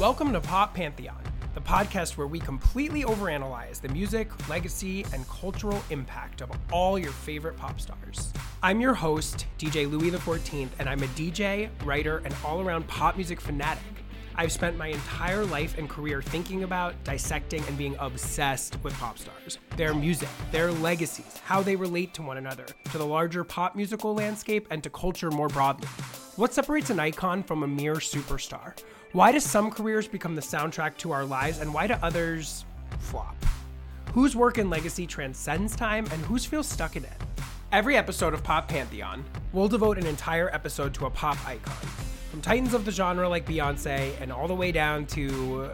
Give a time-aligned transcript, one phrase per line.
[0.00, 5.82] Welcome to Pop Pantheon, the podcast where we completely overanalyze the music, legacy, and cultural
[5.90, 8.32] impact of all your favorite pop stars.
[8.62, 13.16] I'm your host, DJ Louie XIV, and I'm a DJ, writer, and all around pop
[13.16, 13.82] music fanatic.
[14.36, 19.18] I've spent my entire life and career thinking about, dissecting, and being obsessed with pop
[19.18, 23.76] stars, their music, their legacies, how they relate to one another, to the larger pop
[23.76, 25.88] musical landscape, and to culture more broadly.
[26.36, 28.72] What separates an icon from a mere superstar?
[29.12, 32.64] Why do some careers become the soundtrack to our lives, and why do others
[33.00, 33.34] flop?
[34.12, 37.12] Whose work and legacy transcends time, and whose feels stuck in it?
[37.72, 41.74] Every episode of Pop Pantheon, we'll devote an entire episode to a pop icon.
[42.30, 45.72] From titans of the genre like Beyonce, and all the way down to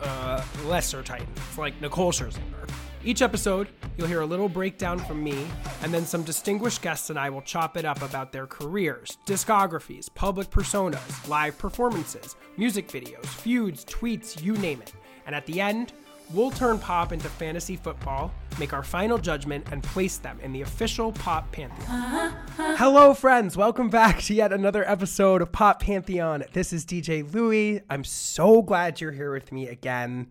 [0.00, 2.70] uh, lesser titans like Nicole Scherzinger.
[3.06, 3.68] Each episode,
[3.98, 5.46] you'll hear a little breakdown from me,
[5.82, 10.08] and then some distinguished guests and I will chop it up about their careers, discographies,
[10.14, 14.94] public personas, live performances, music videos, feuds, tweets, you name it.
[15.26, 15.92] And at the end,
[16.32, 20.62] we'll turn pop into fantasy football, make our final judgment, and place them in the
[20.62, 21.86] official Pop Pantheon.
[21.86, 22.76] Uh-huh.
[22.78, 23.54] Hello, friends.
[23.54, 26.44] Welcome back to yet another episode of Pop Pantheon.
[26.54, 27.82] This is DJ Louie.
[27.90, 30.28] I'm so glad you're here with me again.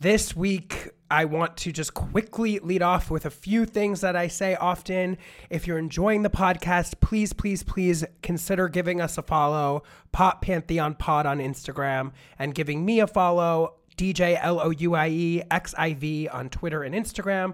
[0.00, 4.28] This week, I want to just quickly lead off with a few things that I
[4.28, 5.18] say often.
[5.50, 10.94] If you're enjoying the podcast, please, please, please consider giving us a follow, Pop Pantheon
[10.94, 15.74] Pod on Instagram, and giving me a follow, DJ L O U I E X
[15.76, 17.52] I V on Twitter and Instagram.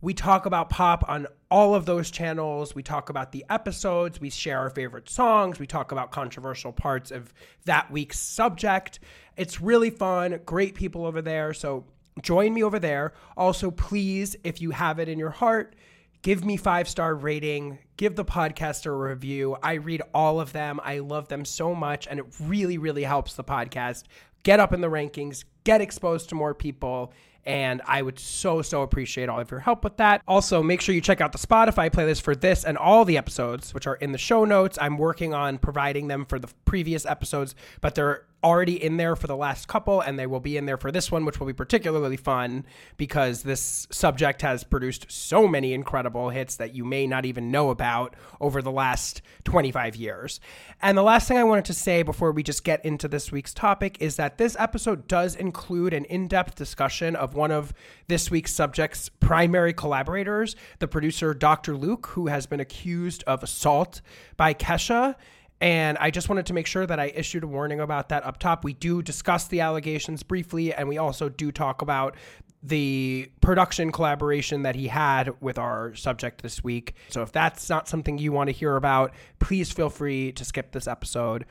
[0.00, 2.74] We talk about pop on all of those channels.
[2.74, 4.20] We talk about the episodes.
[4.20, 5.58] We share our favorite songs.
[5.58, 7.32] We talk about controversial parts of
[7.64, 9.00] that week's subject.
[9.36, 10.40] It's really fun.
[10.46, 11.52] Great people over there.
[11.52, 11.84] So
[12.22, 13.14] join me over there.
[13.36, 15.74] Also, please, if you have it in your heart,
[16.22, 20.78] give me five star rating give the podcast a review i read all of them
[20.84, 24.04] i love them so much and it really really helps the podcast
[24.42, 27.12] get up in the rankings get exposed to more people
[27.50, 30.22] and I would so, so appreciate all of your help with that.
[30.28, 33.74] Also, make sure you check out the Spotify playlist for this and all the episodes,
[33.74, 34.78] which are in the show notes.
[34.80, 39.26] I'm working on providing them for the previous episodes, but they're already in there for
[39.26, 41.52] the last couple, and they will be in there for this one, which will be
[41.52, 42.64] particularly fun
[42.96, 47.70] because this subject has produced so many incredible hits that you may not even know
[47.70, 50.40] about over the last 25 years.
[50.80, 53.52] And the last thing I wanted to say before we just get into this week's
[53.52, 57.72] topic is that this episode does include an in depth discussion of one of
[58.08, 61.76] this week's subject's primary collaborators, the producer Dr.
[61.76, 64.00] Luke, who has been accused of assault
[64.36, 65.16] by Kesha.
[65.60, 68.38] And I just wanted to make sure that I issued a warning about that up
[68.38, 68.64] top.
[68.64, 72.16] We do discuss the allegations briefly, and we also do talk about
[72.62, 76.94] the production collaboration that he had with our subject this week.
[77.08, 80.72] So if that's not something you want to hear about, please feel free to skip
[80.72, 81.46] this episode.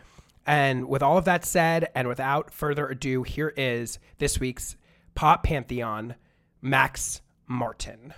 [0.45, 4.75] And with all of that said, and without further ado, here is this week's
[5.13, 6.15] Pop Pantheon
[6.61, 8.13] Max Martin.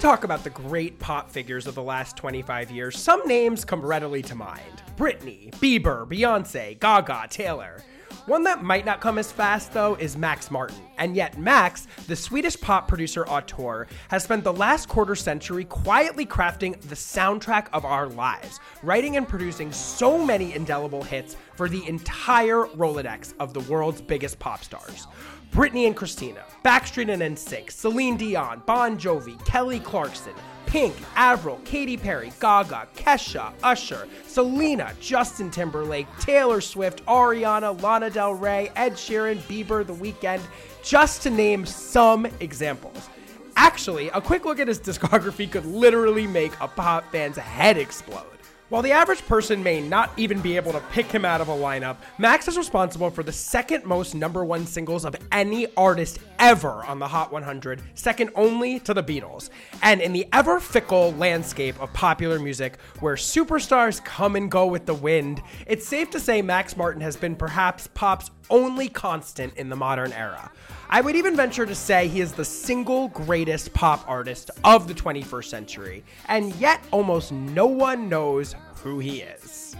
[0.00, 4.22] Talk about the great pop figures of the last 25 years, some names come readily
[4.22, 7.82] to mind Britney, Bieber, Beyonce, Gaga, Taylor.
[8.24, 10.80] One that might not come as fast, though, is Max Martin.
[10.98, 16.24] And yet, Max, the Swedish pop producer auteur, has spent the last quarter century quietly
[16.24, 21.86] crafting the soundtrack of our lives, writing and producing so many indelible hits for the
[21.86, 25.06] entire Rolodex of the world's biggest pop stars.
[25.52, 30.32] Britney and Christina, Backstreet and NSYNC, Celine Dion, Bon Jovi, Kelly Clarkson,
[30.66, 38.34] Pink, Avril, Katy Perry, Gaga, Kesha, Usher, Selena, Justin Timberlake, Taylor Swift, Ariana, Lana Del
[38.34, 40.40] Rey, Ed Sheeran, Bieber, The Weeknd,
[40.84, 43.08] just to name some examples.
[43.56, 48.39] Actually, a quick look at his discography could literally make a pop fan's head explode.
[48.70, 51.52] While the average person may not even be able to pick him out of a
[51.52, 56.84] lineup, Max is responsible for the second most number one singles of any artist ever
[56.84, 59.50] on the Hot 100, second only to the Beatles.
[59.82, 64.86] And in the ever fickle landscape of popular music, where superstars come and go with
[64.86, 69.68] the wind, it's safe to say Max Martin has been perhaps pop's only constant in
[69.68, 70.48] the modern era.
[70.92, 74.94] I would even venture to say he is the single greatest pop artist of the
[74.94, 79.76] 21st century, and yet almost no one knows who he is.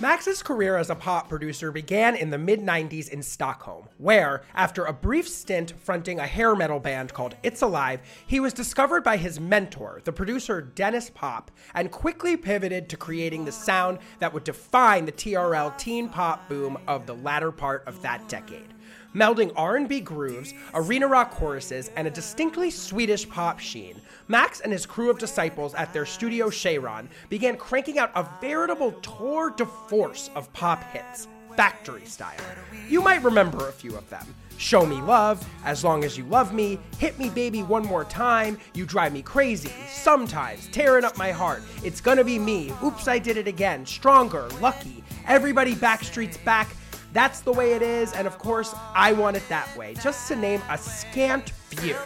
[0.00, 4.86] Max's career as a pop producer began in the mid 90s in Stockholm, where, after
[4.86, 9.18] a brief stint fronting a hair metal band called It's Alive, he was discovered by
[9.18, 14.44] his mentor, the producer Denniz Pop, and quickly pivoted to creating the sound that would
[14.44, 18.72] define the TRL teen pop boom of the latter part of that decade.
[19.18, 24.86] Melding R&B grooves, arena rock choruses, and a distinctly Swedish pop sheen, Max and his
[24.86, 30.30] crew of disciples at their studio Cheiron began cranking out a veritable tour de force
[30.36, 31.26] of pop hits,
[31.56, 32.38] factory style.
[32.88, 34.24] You might remember a few of them.
[34.56, 38.56] Show Me Love, As Long as You Love Me, Hit Me Baby One More Time,
[38.74, 43.18] You Drive Me Crazy, Sometimes, Tearing Up My Heart, It's Gonna Be Me, Oops, I
[43.18, 46.68] Did It Again, Stronger, Lucky, Everybody Backstreet's Back,
[47.12, 50.36] That's the Way It Is, and of course, I Want It That Way, just to
[50.36, 51.96] name a scant few.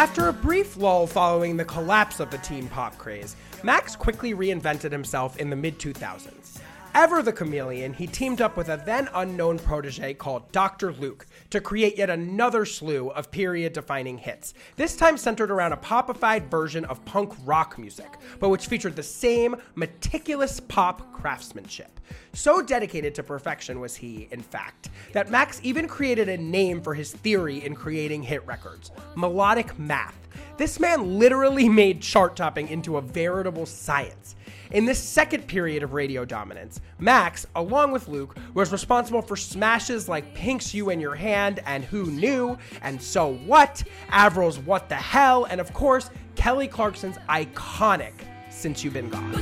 [0.00, 4.90] After a brief lull following the collapse of the teen pop craze, Max quickly reinvented
[4.90, 6.60] himself in the mid 2000s.
[6.92, 10.92] Ever the chameleon, he teamed up with a then unknown protege called Dr.
[10.92, 15.76] Luke to create yet another slew of period defining hits, this time centered around a
[15.76, 22.00] popified version of punk rock music, but which featured the same meticulous pop craftsmanship.
[22.32, 26.94] So dedicated to perfection was he, in fact, that Max even created a name for
[26.94, 30.16] his theory in creating hit records melodic math.
[30.56, 34.34] This man literally made chart topping into a veritable science.
[34.72, 40.08] In this second period of radio dominance, Max, along with Luke, was responsible for smashes
[40.08, 43.82] like Pink's You in Your Hand and Who Knew, and So What,
[44.12, 48.12] Avril's What the Hell, and of course, Kelly Clarkson's iconic
[48.48, 49.32] Since You've Been Gone.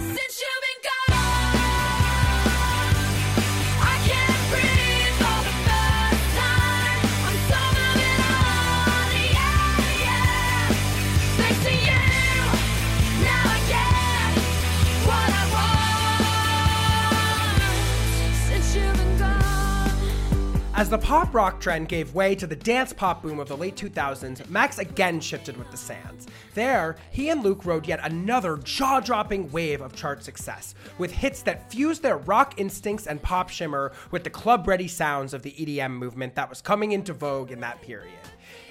[20.78, 23.74] As the pop rock trend gave way to the dance pop boom of the late
[23.74, 26.28] 2000s, Max again shifted with the sands.
[26.54, 31.42] There, he and Luke rode yet another jaw dropping wave of chart success, with hits
[31.42, 35.50] that fused their rock instincts and pop shimmer with the club ready sounds of the
[35.50, 38.14] EDM movement that was coming into vogue in that period.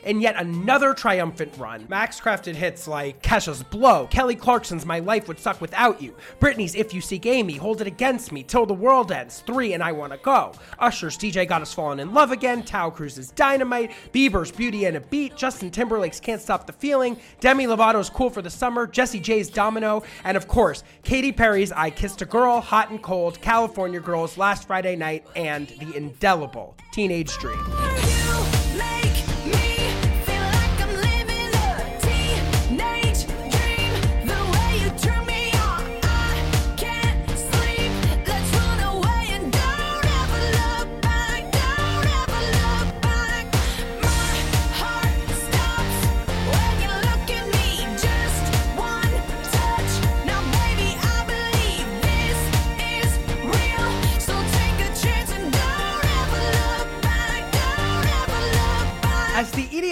[0.08, 5.28] In yet another triumphant run, Max crafted hits like Kesha's Blow, Kelly Clarkson's My Life
[5.28, 8.74] Would Suck Without You, Britney's If You Seek Amy, Hold It Against Me, Till the
[8.74, 12.64] World Ends, 3 and I Wanna Go, Usher's DJ Got Us Falling in Love Again,
[12.64, 17.66] Taio Cruz's Dynamite, Bieber's Beauty and a Beat, Justin Timberlake's Can't Stop the Feeling, Demi
[17.68, 22.22] Lovato's Cool for the Summer, Jessie J's Domino, and of course, Katy Perry's I Kissed
[22.22, 28.17] a Girl, Hot and Cold, California Girls, Last Friday Night, and the indelible Teenage Dream.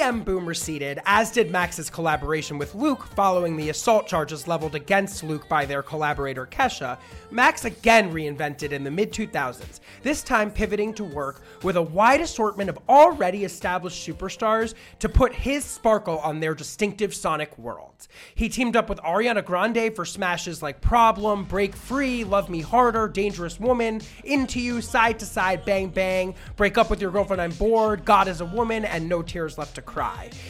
[0.05, 5.24] As boom receded, as did Max's collaboration with Luke following the assault charges leveled against
[5.24, 7.00] Luke by their collaborator Kesha,
[7.31, 12.21] Max again reinvented in the mid 2000s, this time pivoting to work with a wide
[12.21, 18.07] assortment of already established superstars to put his sparkle on their distinctive sonic worlds.
[18.35, 23.07] He teamed up with Ariana Grande for smashes like Problem, Break Free, Love Me Harder,
[23.07, 27.51] Dangerous Woman, Into You, Side to Side, Bang Bang, Break Up with Your Girlfriend, I'm
[27.53, 29.94] Bored, God is a Woman, and No Tears Left to Cry.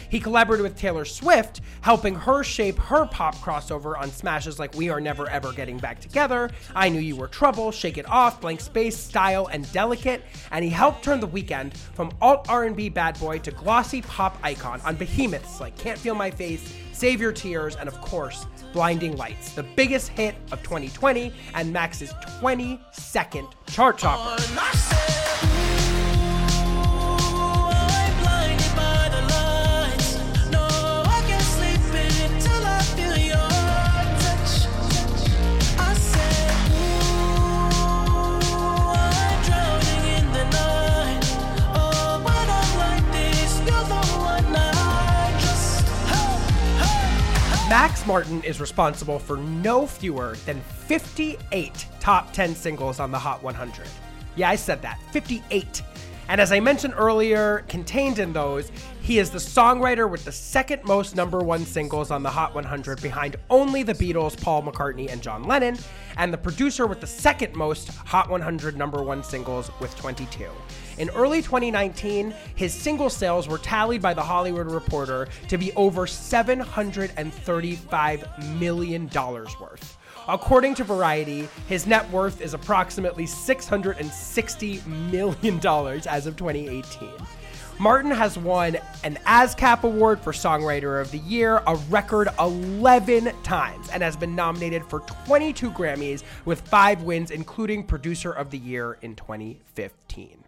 [0.10, 4.90] He collaborated with Taylor Swift, helping her shape her pop crossover on smashes like We
[4.90, 8.60] Are Never Ever Getting Back Together, I Knew You Were Trouble, Shake It Off, Blank
[8.62, 13.40] Space, Style, and Delicate, and he helped turn the Weeknd from alt R&B bad boy
[13.40, 17.88] to glossy pop icon on behemoths like Can't Feel My Face, Save Your Tears, and
[17.88, 22.12] of course, Blinding Lights, the biggest hit of 2020 and Max's
[22.42, 24.42] 22nd chart topper.
[24.42, 25.15] Oh,
[47.68, 53.42] Max Martin is responsible for no fewer than 58 top 10 singles on the Hot
[53.42, 53.88] 100.
[54.36, 55.82] Yeah, I said that 58.
[56.28, 60.84] And as I mentioned earlier, contained in those, He is the songwriter with the second
[60.84, 65.20] most number one singles on the Hot 100 behind only the Beatles, Paul McCartney, and
[65.20, 65.76] John Lennon,
[66.18, 70.50] and the producer with the second most Hot 100 number one singles with 22.
[70.98, 76.06] In early 2019, his single sales were tallied by The Hollywood Reporter to be over
[76.06, 79.98] $735 million worth.
[80.28, 85.58] According to Variety, his net worth is approximately $660 million
[86.08, 87.10] as of 2018.
[87.78, 93.90] Martin has won an ASCAP Award for Songwriter of the Year a record 11 times
[93.90, 98.98] and has been nominated for 22 Grammys with five wins, including Producer of the Year
[99.02, 100.45] in 2015.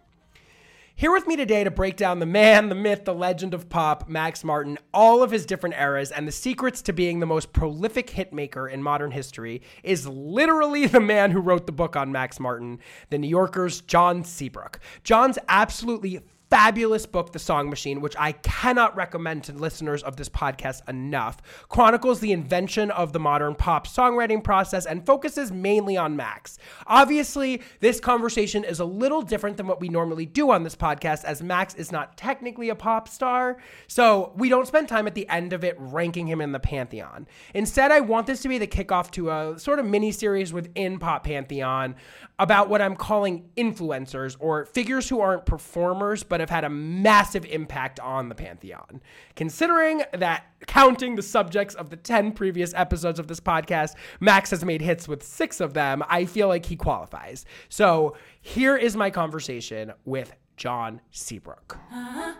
[0.98, 4.08] Here with me today to break down the man, the myth, the legend of pop,
[4.08, 8.08] Max Martin, all of his different eras, and the secrets to being the most prolific
[8.08, 12.80] hitmaker in modern history is literally the man who wrote the book on Max Martin,
[13.10, 14.80] the New Yorker's John Seabrook.
[15.04, 16.18] John's absolutely
[16.50, 21.42] fabulous book, The Song Machine, which I cannot recommend to listeners of this podcast enough,
[21.68, 26.58] chronicles the invention of the modern pop songwriting process and focuses mainly on Max.
[26.86, 31.24] Obviously, this conversation is a little different than what we normally do on this podcast,
[31.24, 35.28] as Max is not technically a pop star, so we don't spend time at the
[35.28, 37.26] end of it ranking him in the pantheon.
[37.54, 40.98] Instead, I want this to be the kickoff to a sort of mini series within
[40.98, 41.94] Pop Pantheon
[42.38, 47.44] about what I'm calling influencers or figures who aren't performers but have had a massive
[47.44, 49.00] impact on the Pantheon.
[49.36, 54.64] Considering that counting the subjects of the 10 previous episodes of this podcast, Max has
[54.64, 57.44] made hits with six of them, I feel like he qualifies.
[57.68, 61.78] So here is my conversation with John Seabrook.
[61.92, 62.34] Uh-huh.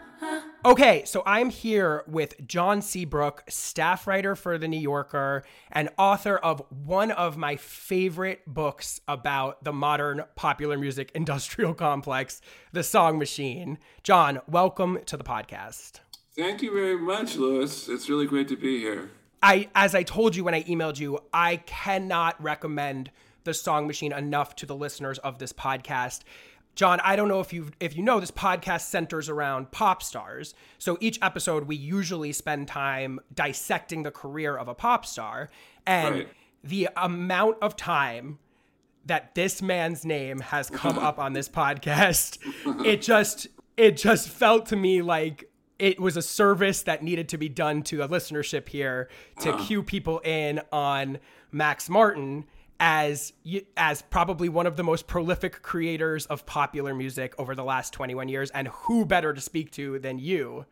[0.69, 6.37] Okay, so I'm here with John Seabrook, staff writer for The New Yorker and author
[6.37, 13.19] of one of my favorite books about the modern popular music industrial complex, The Song
[13.19, 13.79] Machine.
[14.03, 16.01] John, welcome to the podcast.
[16.37, 17.89] Thank you very much, Lewis.
[17.89, 19.11] It's really great to be here.
[19.43, 23.11] I as I told you when I emailed you, I cannot recommend
[23.45, 26.25] The Song Machine enough to the listeners of this podcast.
[26.79, 30.55] John, I don't know if you if you know this podcast centers around pop stars.
[30.79, 35.51] So each episode we usually spend time dissecting the career of a pop star
[35.89, 36.29] and right.
[36.63, 38.39] the amount of time
[39.07, 42.39] that this man's name has come up on this podcast,
[42.87, 47.37] it just it just felt to me like it was a service that needed to
[47.37, 49.09] be done to a listenership here
[49.41, 49.67] to uh.
[49.67, 51.19] cue people in on
[51.51, 52.45] Max Martin
[52.81, 53.33] as
[53.77, 58.29] as probably one of the most prolific creators of popular music over the last 21
[58.29, 60.65] years and who better to speak to than you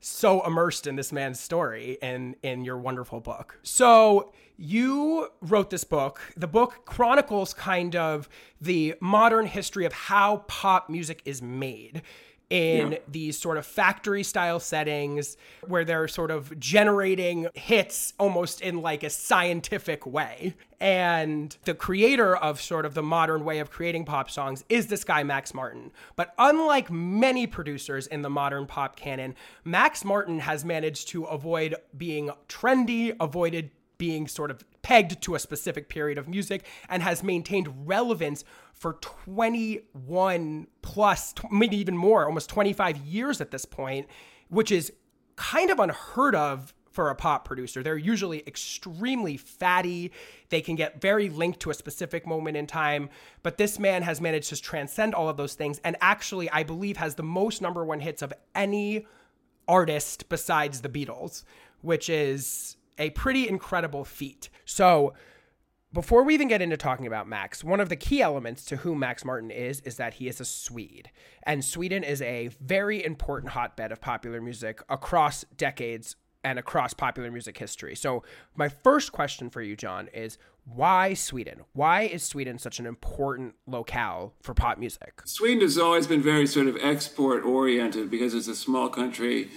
[0.00, 3.58] so immersed in this man's story and in your wonderful book.
[3.62, 6.20] So you wrote this book.
[6.36, 8.28] The book chronicles kind of
[8.60, 12.02] the modern history of how pop music is made
[12.50, 12.98] in yeah.
[13.06, 15.36] these sort of factory style settings
[15.66, 20.54] where they're sort of generating hits almost in like a scientific way.
[20.80, 25.04] And the creator of sort of the modern way of creating pop songs is this
[25.04, 25.90] guy, Max Martin.
[26.16, 31.74] But unlike many producers in the modern pop canon, Max Martin has managed to avoid
[31.96, 37.22] being trendy, avoided being sort of pegged to a specific period of music and has
[37.22, 44.06] maintained relevance for 21 plus, maybe even more, almost 25 years at this point,
[44.48, 44.92] which is
[45.36, 47.80] kind of unheard of for a pop producer.
[47.82, 50.10] They're usually extremely fatty.
[50.48, 53.10] They can get very linked to a specific moment in time.
[53.44, 56.96] But this man has managed to transcend all of those things and actually, I believe,
[56.96, 59.06] has the most number one hits of any
[59.68, 61.44] artist besides the Beatles,
[61.82, 64.48] which is a pretty incredible feat.
[64.64, 65.14] So,
[65.90, 68.94] before we even get into talking about Max, one of the key elements to who
[68.94, 71.10] Max Martin is is that he is a Swede.
[71.44, 77.30] And Sweden is a very important hotbed of popular music across decades and across popular
[77.30, 77.96] music history.
[77.96, 78.22] So,
[78.54, 81.62] my first question for you, John, is why Sweden?
[81.72, 85.22] Why is Sweden such an important locale for pop music?
[85.24, 89.50] Sweden has always been very sort of export oriented because it's a small country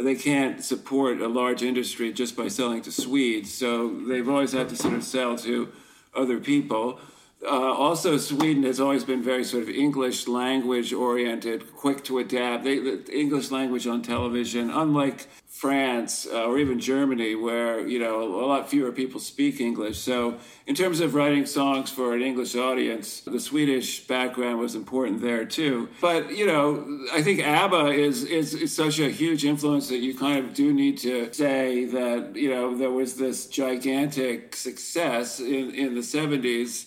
[0.00, 3.52] they can't support a large industry just by selling to Swedes.
[3.52, 5.72] So they've always had to sort of sell to
[6.14, 7.00] other people.
[7.40, 12.64] Uh, also, Sweden has always been very sort of English language oriented, quick to adapt.
[12.64, 18.22] They, the English language on television, unlike France uh, or even Germany, where you know
[18.22, 19.98] a lot fewer people speak English.
[19.98, 25.20] So, in terms of writing songs for an English audience, the Swedish background was important
[25.20, 25.88] there too.
[26.00, 30.12] But you know, I think ABBA is is, is such a huge influence that you
[30.12, 35.70] kind of do need to say that you know there was this gigantic success in
[35.70, 36.86] in the '70s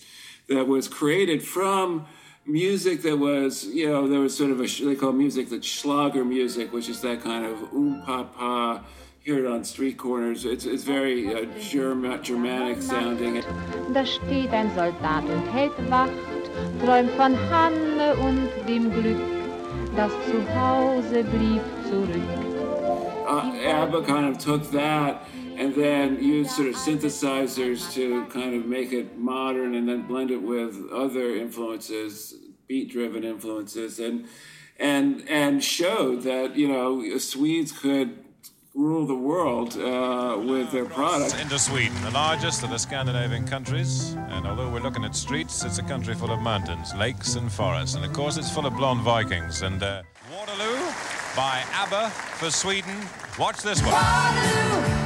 [0.54, 2.06] that was created from
[2.46, 6.24] music that was, you know, there was sort of a, they call music that Schlager
[6.24, 8.80] music, which is that kind of oom pa pa,
[9.20, 10.44] hear it on street corners.
[10.44, 13.42] It's, it's very uh, German, Germanic sounding.
[13.92, 16.12] Da steht ein Soldat und hält Wacht,
[16.84, 19.20] träumt von Hanne und dem Glück,
[19.96, 22.52] das zu Hause blieb zurück.
[23.24, 25.22] Uh, ABBA kind of took that
[25.56, 30.30] and then use sort of synthesizers to kind of make it modern and then blend
[30.30, 32.34] it with other influences,
[32.66, 34.26] beat-driven influences, and
[34.78, 38.18] and and showed that you know Swedes could
[38.74, 41.38] rule the world uh, with their product.
[41.40, 45.78] Into Sweden, the largest of the Scandinavian countries, and although we're looking at streets, it's
[45.78, 49.02] a country full of mountains, lakes, and forests, and of course it's full of blonde
[49.02, 49.62] Vikings.
[49.62, 50.78] And uh, Waterloo
[51.36, 52.94] by ABBA for Sweden.
[53.38, 53.92] Watch this one.
[53.92, 55.01] Waterloo,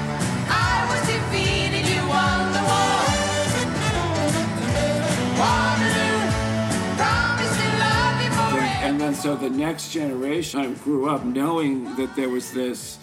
[8.87, 12.99] And then so the next generation grew up knowing that there was this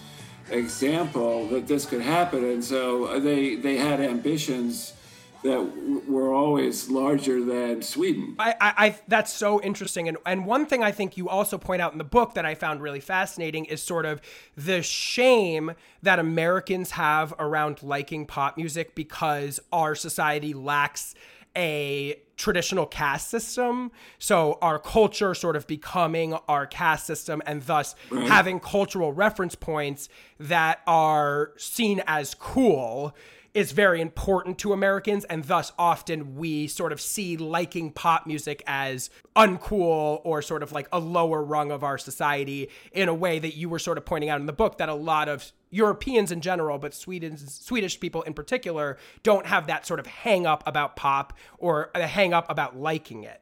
[0.50, 4.94] example that this could happen, and so they they had ambitions
[5.44, 8.34] that were always larger than Sweden.
[8.38, 11.82] I, I, I that's so interesting and and one thing I think you also point
[11.82, 14.22] out in the book that I found really fascinating is sort of
[14.56, 21.14] the shame that Americans have around liking pop music because our society lacks
[21.56, 23.92] a traditional caste system.
[24.18, 28.26] So our culture sort of becoming our caste system and thus mm-hmm.
[28.26, 30.08] having cultural reference points
[30.38, 33.14] that are seen as cool
[33.54, 38.64] is very important to Americans, and thus often we sort of see liking pop music
[38.66, 43.38] as uncool or sort of like a lower rung of our society in a way
[43.38, 46.30] that you were sort of pointing out in the book that a lot of Europeans
[46.30, 50.62] in general, but Swedish Swedish people in particular, don't have that sort of hang up
[50.66, 53.40] about pop or a hang up about liking it.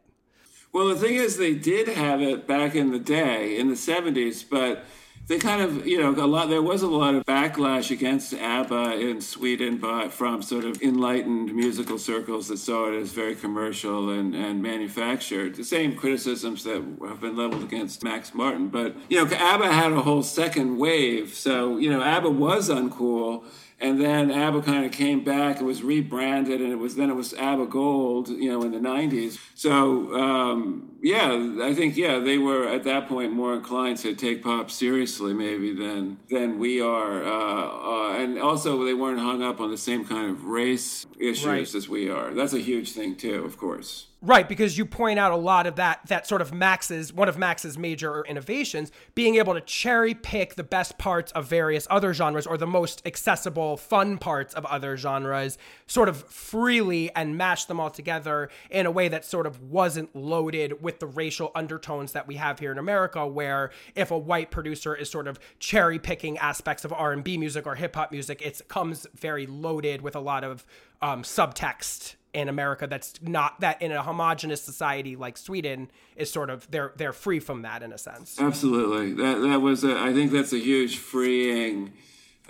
[0.72, 4.42] Well, the thing is, they did have it back in the day, in the 70s,
[4.48, 4.82] but
[5.28, 6.48] they kind of, you know, a lot.
[6.48, 11.54] There was a lot of backlash against ABBA in Sweden, but from sort of enlightened
[11.54, 15.54] musical circles that saw it as very commercial and, and manufactured.
[15.54, 18.68] The same criticisms that have been leveled against Max Martin.
[18.68, 21.34] But you know, ABBA had a whole second wave.
[21.34, 23.44] So you know, ABBA was uncool.
[23.82, 27.16] And then ABBA kind of came back and was rebranded, and it was then it
[27.16, 29.38] was ABBA Gold, you know, in the '90s.
[29.54, 34.42] So um, yeah, I think yeah they were at that point more inclined to take
[34.42, 39.60] pop seriously maybe than than we are, uh, uh, and also they weren't hung up
[39.60, 41.74] on the same kind of race issues Right.
[41.74, 42.32] as we are.
[42.34, 44.06] That's a huge thing too, of course.
[44.24, 47.36] Right, because you point out a lot of that that sort of Max's one of
[47.36, 52.46] Max's major innovations, being able to cherry pick the best parts of various other genres
[52.46, 55.58] or the most accessible, fun parts of other genres,
[55.88, 60.14] sort of freely and mash them all together in a way that sort of wasn't
[60.14, 64.52] loaded with the racial undertones that we have here in America, where if a white
[64.52, 68.12] producer is sort of cherry picking aspects of R and B music or hip hop
[68.12, 70.64] music, it comes very loaded with a lot of
[71.00, 76.48] um, subtext in America that's not that in a homogenous society like Sweden is sort
[76.48, 78.40] of they're they're free from that in a sense.
[78.40, 79.12] Absolutely.
[79.12, 81.92] That that was a, I think that's a huge freeing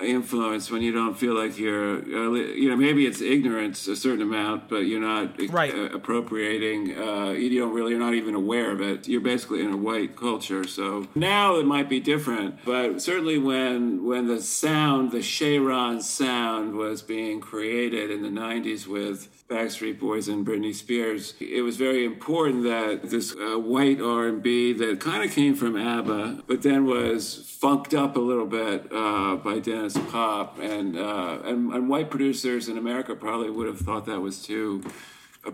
[0.01, 4.23] influence when you don't feel like you're uh, you know maybe it's ignorance a certain
[4.23, 5.73] amount but you're not Right.
[5.75, 9.71] uh, appropriating uh, you don't really you're not even aware of it you're basically in
[9.73, 15.13] a white culture so now it might be different but certainly when when the sound
[15.13, 21.35] the Cheiron sound was being created in the 90s with Backstreet Boys and Britney Spears.
[21.39, 26.45] It was very important that this uh, white R&B that kind of came from ABBA,
[26.47, 31.73] but then was funked up a little bit uh, by Denniz Pop, and, uh, and
[31.73, 34.83] and white producers in America probably would have thought that was too,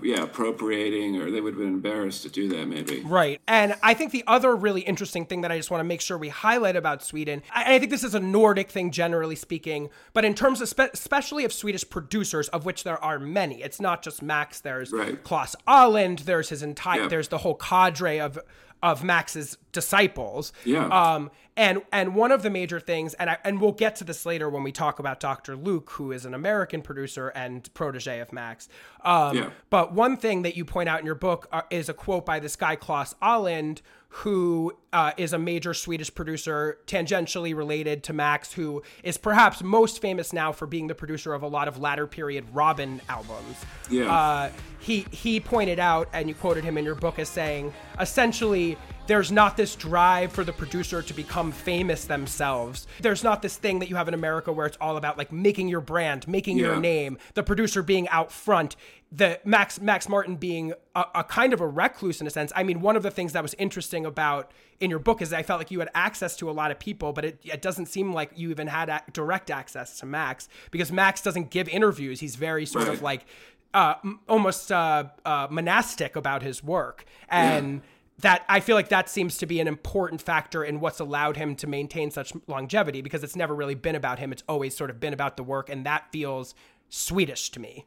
[0.03, 3.01] yeah, appropriating, or they would have been embarrassed to do that maybe.
[3.01, 3.41] Right.
[3.49, 6.19] And I think the other really interesting thing that I just want to make sure
[6.19, 10.25] we highlight about Sweden, I, I think this is a Nordic thing generally speaking, but
[10.25, 14.03] in terms of spe- especially of Swedish producers, of which there are many, it's not
[14.03, 14.61] just Max.
[14.61, 15.23] There's Right.
[15.25, 16.21] Klas Åhlund.
[16.25, 17.03] There's his entire.
[17.03, 17.09] Yeah.
[17.09, 18.39] There's the whole cadre of
[18.83, 20.53] of Max's disciples.
[20.65, 20.87] Yeah.
[20.87, 21.31] Um.
[21.57, 24.49] And and one of the major things, and I and we'll get to this later
[24.49, 25.57] when we talk about Dr.
[25.57, 28.69] Luke, who is an American producer and protege of Max.
[29.05, 29.51] Um, Yeah.
[29.69, 32.39] But one thing that you point out in your book uh, is a quote by
[32.39, 38.53] this guy Klas Åhlund, who uh, is a major Swedish producer, tangentially related to Max,
[38.53, 42.07] who is perhaps most famous now for being the producer of a lot of latter
[42.07, 43.65] period Robyn albums.
[43.91, 44.13] Yeah.
[44.13, 48.79] Uh, he he pointed out, and you quoted him in your book as saying, essentially,
[49.09, 52.87] there's not this drive for the producer to become famous themselves.
[53.01, 55.69] There's not this thing that you have in America where it's all about like making
[55.69, 58.77] your brand, making your name, the producer being out front,
[59.11, 62.53] the Max Max Martin being a, a kind of a recluse in a sense.
[62.55, 65.43] I mean, one of the things that was interesting about in your book is I
[65.43, 68.13] felt like you had access to a lot of people, but it, it doesn't seem
[68.13, 72.21] like you even had a- direct access to Max because Max doesn't give interviews.
[72.21, 73.25] He's very sort of like
[73.73, 77.81] uh, m- almost uh, uh, monastic about his work and.
[78.21, 81.55] That I feel like that seems to be an important factor in what's allowed him
[81.57, 84.33] to maintain such longevity because it's never really been about him.
[84.33, 86.55] It's always sort of been about the work, and that feels
[86.89, 87.87] Swedish to me.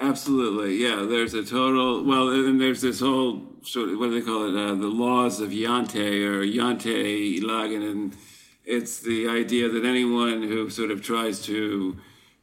[0.00, 1.06] Absolutely, yeah.
[1.08, 4.60] There's a total well, and there's this whole sort of what do they call it?
[4.60, 8.16] Uh, the laws of Jante or Jantelagen, and
[8.64, 11.96] it's the idea that anyone who sort of tries to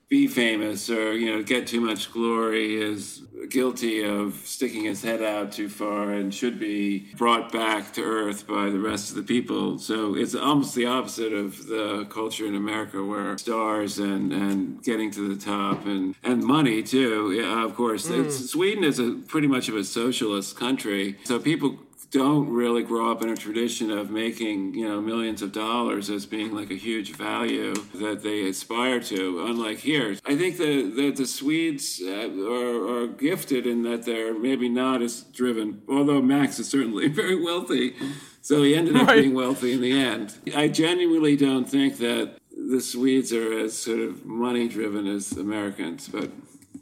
[0.10, 5.22] be famous or you know get too much glory is guilty of sticking his head
[5.22, 9.24] out too far and should be brought back to earth by the rest of the
[9.24, 9.80] people.
[9.80, 15.12] So it's almost the opposite of the culture in America where stars and, and getting
[15.12, 17.32] to the top and, and money too.
[17.32, 18.48] Yeah, of course, it's, mm.
[18.48, 21.18] Sweden is a pretty much of a socialist country.
[21.24, 21.80] So people
[22.12, 26.26] don't really grow up in a tradition of making you know millions of dollars as
[26.26, 30.18] being like a huge value that they aspire to unlike here.
[30.26, 35.02] I think that the, the swedes uh, are, are gifted in that they're maybe not
[35.02, 37.96] as driven although max is certainly very wealthy.
[38.42, 39.22] So he ended up Right.
[39.22, 40.34] being wealthy in the end.
[40.56, 46.10] I genuinely don't think that the swedes are as sort of money driven as americans
[46.10, 46.30] but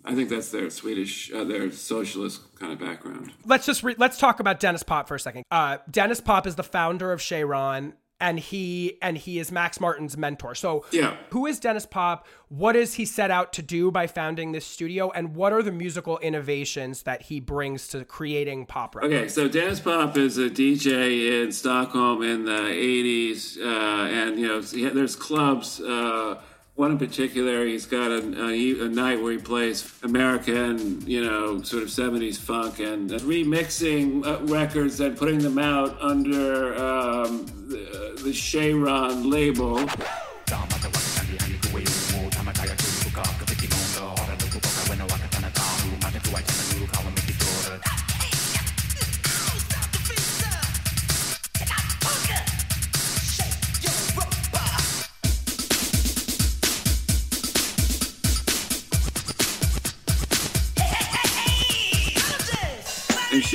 [0.08, 4.17] i think that's their swedish uh, their socialist kind of background let's just re- let's
[4.17, 5.43] talk about Denniz Pop for a second.
[5.52, 10.17] Uh, Denniz Pop is the founder of Cheiron, and he and he is Max Martin's
[10.17, 10.56] mentor.
[10.56, 11.15] So, Yeah.
[11.30, 12.28] who is Denniz Pop?
[12.50, 15.72] What does he set out to do by founding this studio, and what are the
[15.72, 19.13] musical innovations that he brings to creating pop records?
[19.13, 23.63] Okay, so Denniz Pop is a DJ in Stockholm in the '80s, uh,
[24.10, 25.80] and you know there's clubs.
[26.78, 31.63] One in particular, he's got a, a, a night where he plays American, you know,
[31.63, 38.20] sort of '70s funk and remixing uh, records and putting them out under um, the,
[38.24, 39.88] the Cheiron label.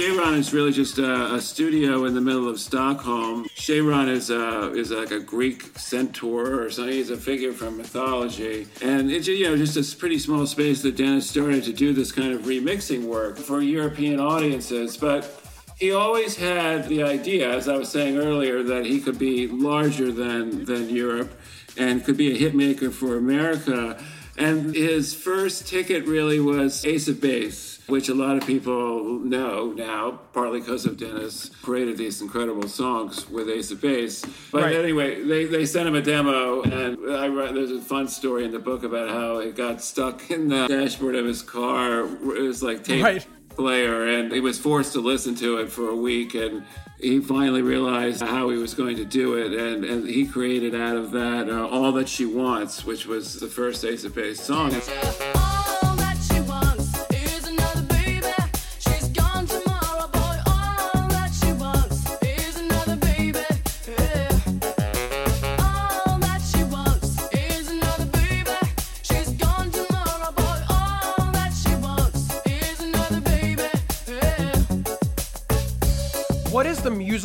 [0.02, 3.44] Cheiron is really just a, a studio in the middle of Stockholm.
[3.54, 6.92] Cheiron is a, is like a Greek centaur or something.
[6.92, 10.96] He's a figure from mythology, and it's you know just a pretty small space that
[10.96, 15.38] Denniz started to do this kind of remixing work for European audiences, but.
[15.76, 20.12] He always had the idea, as I was saying earlier, that he could be larger
[20.12, 21.32] than, than Europe
[21.76, 24.00] and could be a hitmaker for America.
[24.38, 29.70] And his first ticket really was Ace of Base, which a lot of people know
[29.76, 34.24] now, partly because of Denniz created these incredible songs with Ace of Base.
[34.50, 34.74] But Right.
[34.76, 38.58] anyway, they, they sent him a demo, and I there's a fun story in the
[38.58, 42.00] book about how it got stuck in the dashboard of his car.
[42.40, 43.26] It was like tape Right.
[43.50, 46.64] player, and he was forced to listen to it for a week, and
[46.98, 50.96] he finally realized how he was going to do it, and, and he created out
[50.96, 54.70] of that uh, "All That She Wants," which was the first Ace of Base song.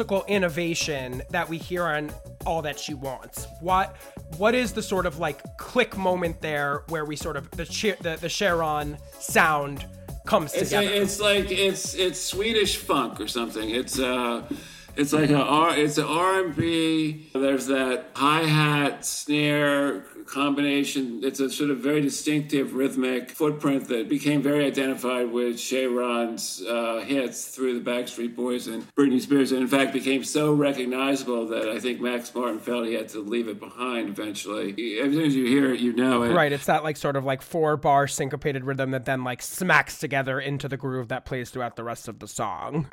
[0.10, 2.10] Musical innovation that we hear on
[2.46, 3.46] All That She Wants?
[3.60, 3.98] What
[4.38, 7.66] what is the sort of like click moment there where we sort of the
[8.00, 9.86] the, the Cheiron sound
[10.26, 10.88] comes It's, together?
[10.90, 13.70] it's like it's it's Swedish funk or something.
[13.70, 14.44] It's uh,
[14.96, 15.78] it's like a R.
[15.78, 17.30] It's an R and B.
[17.34, 21.22] There's that hi hat snare combination.
[21.24, 27.04] It's a sort of very distinctive rhythmic footprint that became very identified with Cheiron's uh,
[27.06, 31.70] hits through the Backstreet Boys and Britney Spears, and in fact became so recognizable that
[31.70, 34.72] I think Max Martin felt he had to leave it behind eventually.
[35.00, 36.34] As soon as you hear it, you know it.
[36.34, 40.00] Right, it's that like sort of like four bar syncopated rhythm that then like smacks
[40.00, 42.88] together into the groove that plays throughout the rest of the song.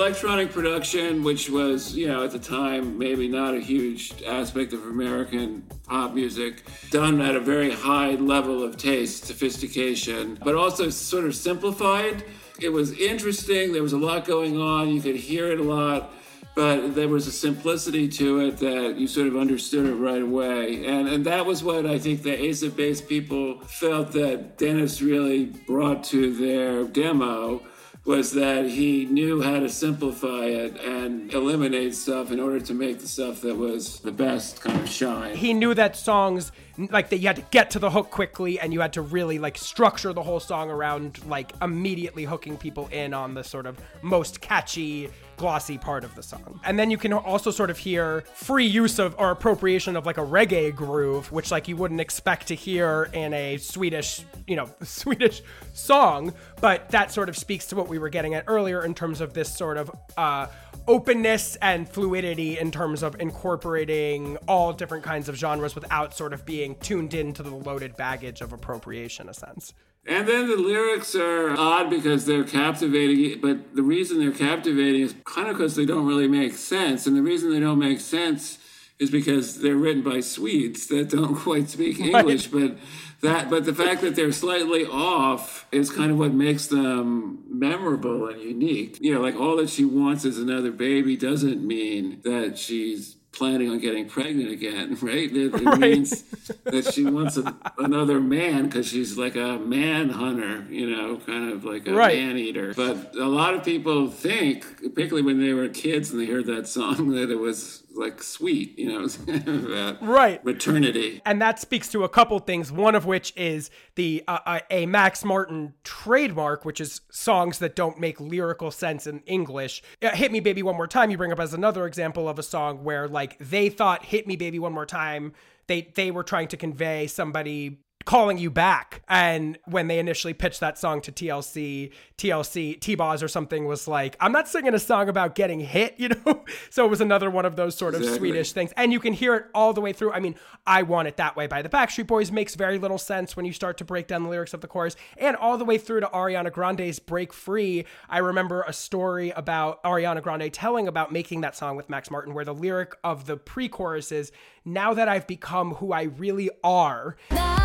[0.00, 4.86] Electronic production, which was, you know, at the time maybe not a huge aspect of
[4.86, 11.26] American pop music, done at a very high level of taste, sophistication, but also sort
[11.26, 12.24] of simplified.
[12.58, 13.74] It was interesting.
[13.74, 14.88] There was a lot going on.
[14.88, 16.14] You could hear it a lot.
[16.54, 20.86] But there was a simplicity to it that you sort of understood it right away.
[20.86, 25.06] And, and that was what I think the Ace of Base people felt that Denniz
[25.06, 27.62] really brought to their demo
[28.04, 32.98] was that he knew how to simplify it and eliminate stuff in order to make
[32.98, 35.36] the stuff that was the best kind of shine.
[35.36, 36.50] he knew that songs
[36.90, 39.38] like that you had to get to the hook quickly and you had to really
[39.38, 43.78] like structure the whole song around like immediately hooking people in on the sort of
[44.02, 45.10] most catchy
[45.40, 46.60] glossy part of the song.
[46.64, 50.18] And then you can also sort of hear free use of or appropriation of like
[50.18, 54.68] a reggae groove, which like you wouldn't expect to hear in a Swedish, you know,
[54.82, 55.40] Swedish
[55.72, 59.22] song, but that sort of speaks to what we were getting at earlier in terms
[59.22, 60.46] of this sort of uh
[60.86, 66.44] openness and fluidity in terms of incorporating all different kinds of genres without sort of
[66.44, 69.72] being tuned into the loaded baggage of appropriation, in a sense.
[70.10, 75.14] And then the lyrics are odd because they're captivating, but the reason they're captivating is
[75.24, 77.06] kind of because they don't really make sense.
[77.06, 78.58] And the reason they don't make sense
[78.98, 82.48] is because they're written by Swedes that don't quite speak English.
[82.48, 82.76] But
[83.20, 88.26] that, but the fact that they're slightly off is kind of what makes them memorable
[88.26, 88.98] and unique.
[89.00, 93.70] You know, like all that she wants is another baby doesn't mean that she's planning
[93.70, 95.30] on getting pregnant again, right?
[95.34, 96.22] It, it means
[96.64, 101.52] that she wants a, another man because she's like a man hunter, you know, kind
[101.52, 102.18] of like a Right.
[102.18, 102.74] man eater.
[102.74, 104.64] But a lot of people think,
[104.94, 108.78] particularly when they were kids and they heard that song, that it was like sweet,
[108.78, 110.44] you know, Right.
[110.44, 111.20] maternity.
[111.26, 112.70] and that speaks to a couple things.
[112.70, 117.74] One of which is the uh, uh, a Max Martin trademark, which is songs that
[117.76, 119.82] don't make lyrical sense in English.
[120.02, 122.42] Uh, "Hit Me, Baby, One More Time" you bring up as another example of a
[122.42, 125.32] song where like they thought "Hit Me, Baby, One More Time."
[125.66, 129.02] They they were trying to convey somebody calling you back.
[129.08, 134.16] And when they initially pitched that song to TLC TLC T-Boz or something was like
[134.20, 136.44] I'm not singing a song about getting hit you know?
[136.70, 138.30] So it was another one of those sort of Exactly.
[138.30, 138.72] Swedish things.
[138.76, 140.12] And you can hear it all the way through.
[140.12, 140.34] I mean
[140.66, 143.52] I want it that way by the Backstreet Boys makes very little sense when you
[143.52, 144.96] start to break down the lyrics of the chorus.
[145.18, 149.82] And all the way through to Ariana Grande's Break Free I remember a story about
[149.84, 153.36] Ariana Grande telling about making that song with Max Martin where the lyric of the
[153.36, 154.32] pre-chorus is
[154.64, 157.59] now that I've become who I really are and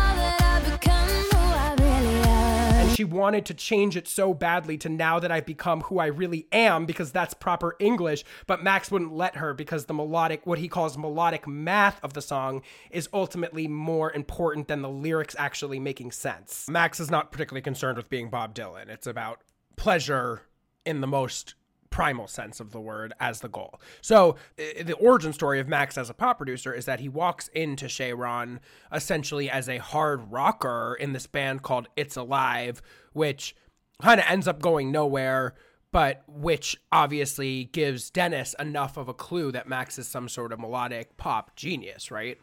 [2.96, 6.46] she wanted to change it so badly to now that I've become who I really
[6.50, 8.24] am because that's proper English.
[8.46, 12.22] But Max wouldn't let her because the melodic, what he calls melodic math of the
[12.22, 16.66] song, is ultimately more important than the lyrics actually making sense.
[16.70, 18.88] Max is not particularly concerned with being Bob Dylan.
[18.88, 19.42] It's about
[19.76, 20.42] pleasure
[20.86, 21.54] in the most
[21.96, 23.80] primal sense of the word as the goal.
[24.02, 27.86] So the origin story of Max as a pop producer is that he walks into
[27.86, 28.58] Cheiron
[28.92, 32.82] essentially as a hard rocker in this band called It's Alive,
[33.14, 33.56] which
[34.02, 35.54] kind of ends up going nowhere,
[35.90, 40.60] but which obviously gives Denniz enough of a clue that Max is some sort of
[40.60, 42.36] melodic pop genius, right?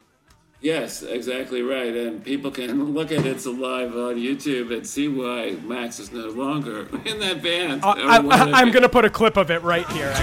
[0.64, 1.94] Yes, exactly right.
[1.94, 6.30] And people can look at It's Alive on YouTube and see why Max is no
[6.30, 7.84] longer in that band.
[7.84, 8.56] Uh, or I, whatever.
[8.56, 10.14] am going to put a clip of it right here,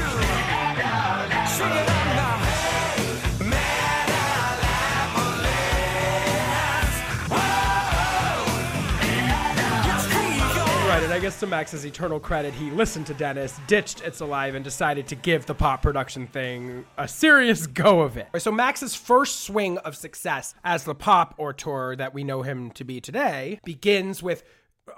[11.10, 15.08] I guess to Max's eternal credit, he listened to Denniz, ditched It's Alive, and decided
[15.08, 18.28] to give the pop production thing a serious go of it.
[18.38, 22.84] So Max's first swing of success as the pop auteur that we know him to
[22.84, 24.44] be today begins with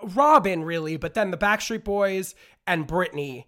[0.02, 2.34] Robyn, really, but then the Backstreet Boys
[2.66, 3.46] and Britney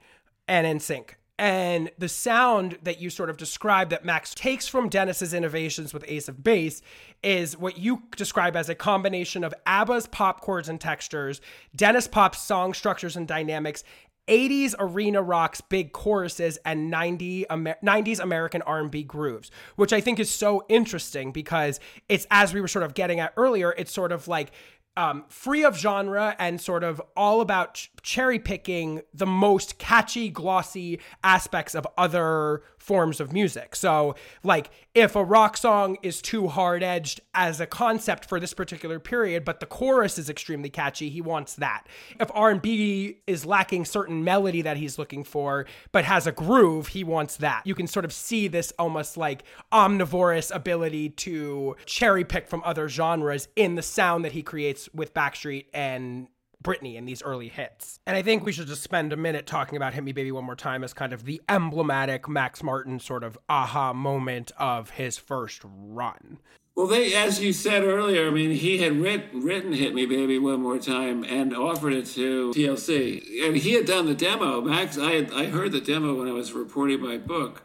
[0.48, 1.10] and NSYNC.
[1.38, 6.04] And the sound that you sort of describe that Max takes from Denniz's innovations with
[6.06, 6.80] Ace of Base
[7.24, 11.40] is what you describe as a combination of ABBA's pop chords and textures,
[11.76, 13.82] Denniz Pop's song structures and dynamics,
[14.28, 20.18] 80s arena rock's big choruses and 90 Amer- 90s American R&B grooves, which I think
[20.18, 24.12] is so interesting because it's as we were sort of getting at earlier, it's sort
[24.12, 24.52] of like
[24.96, 30.28] um, free of genre and sort of all about ch- cherry picking the most catchy,
[30.30, 33.74] glossy aspects of other forms of music.
[33.74, 38.52] So, like, if a rock song is too hard edged as a concept for this
[38.52, 41.86] particular period, but the chorus is extremely catchy, he wants that.
[42.20, 46.32] If R and B is lacking certain melody that he's looking for, but has a
[46.32, 47.66] groove, he wants that.
[47.66, 52.88] You can sort of see this almost like omnivorous ability to cherry pick from other
[52.88, 56.28] genres in the sound that he creates with Backstreet and
[56.64, 58.00] Britney in these early hits.
[58.06, 60.44] And I think we should just spend a minute talking about Hit Me Baby One
[60.44, 65.16] More Time as kind of the emblematic Max Martin sort of aha moment of his
[65.16, 66.38] first run.
[66.74, 70.40] Well, they, as you said earlier, I mean, he had writ, written "Hit Me, Baby,
[70.40, 74.60] One More Time" and offered it to TLC, and he had done the demo.
[74.60, 77.62] Max, I had, I heard the demo when I was reporting my book,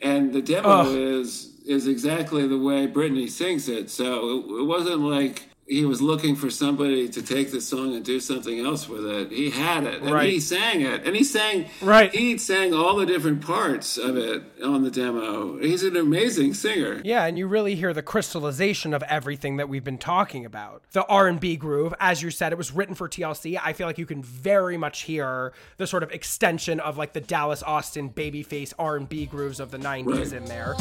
[0.00, 3.90] and the demo is is exactly the way Britney sings it.
[3.90, 8.02] So it, it wasn't like he was looking for somebody to take the song and
[8.04, 9.30] do something else with it.
[9.30, 10.30] He had it, and Right.
[10.30, 12.10] he sang it, and he sang Right.
[12.14, 15.58] He sang all the different parts of it on the demo.
[15.58, 17.02] He's an amazing singer.
[17.04, 20.82] Yeah, and you really hear the crystallization of everything that we've been talking about.
[20.92, 23.58] The R&B groove, as you said, it was written for TLC.
[23.62, 27.20] I feel like you can very much hear the sort of extension of like the
[27.20, 30.40] Dallas Austin Babyface R&B grooves of the 90s Right.
[30.40, 30.74] in there.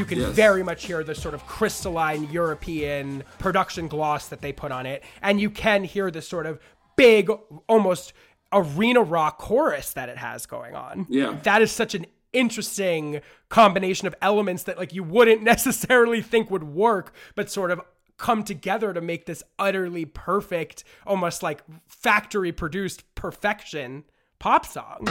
[0.00, 0.34] You can Yes.
[0.34, 5.04] very much hear the sort of crystalline European production gloss that they put on it.
[5.22, 6.58] And you can hear the sort of
[6.96, 7.30] big,
[7.68, 8.12] almost
[8.52, 11.06] arena rock chorus that it has going on.
[11.08, 11.36] Yeah.
[11.42, 16.64] That is such an interesting combination of elements that like you wouldn't necessarily think would
[16.64, 17.80] work, but sort of
[18.16, 24.04] come together to make this utterly perfect, almost like factory produced perfection
[24.38, 25.06] pop song.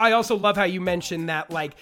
[0.00, 1.76] I also love how you mentioned that, like,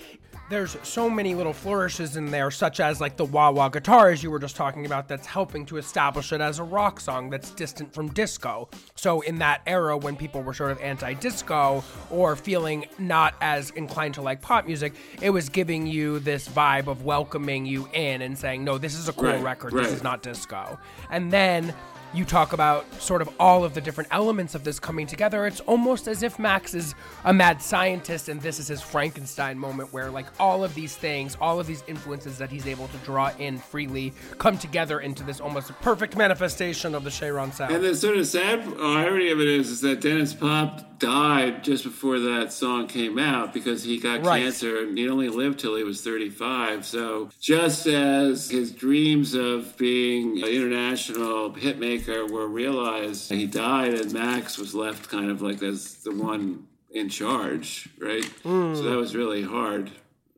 [0.51, 4.23] there's so many little flourishes in there, such as like the wah wah guitar, as
[4.23, 7.51] you were just talking about, that's helping to establish it as a rock song that's
[7.53, 8.69] distant from disco.
[8.95, 13.71] So, in that era when people were sort of anti disco or feeling not as
[13.71, 18.21] inclined to like pop music, it was giving you this vibe of welcoming you in
[18.21, 19.85] and saying, no, this is a cool Right, record, right.
[19.85, 20.79] this is not disco.
[21.11, 21.75] And then
[22.15, 25.47] you talk about sort of all of the different elements of this coming together.
[25.47, 26.95] It's almost as if Max is
[27.25, 31.37] a mad scientist and this is his Frankenstein moment where like all of these things,
[31.41, 35.41] all of these influences that he's able to draw in freely come together into this
[35.41, 37.73] almost perfect manifestation of the Cheiron sound.
[37.75, 41.83] And the sort of sad irony of it is, is that Denniz Pop died just
[41.83, 44.43] before that song came out because he got Right.
[44.43, 46.87] cancer and he only lived till he was 35.
[46.87, 54.13] So just as his dreams of being an international hitmaker were realized, he died and
[54.13, 58.25] Max was left kind of like as the one in charge, right?
[58.45, 58.75] So hmm.
[58.75, 59.91] that was really hard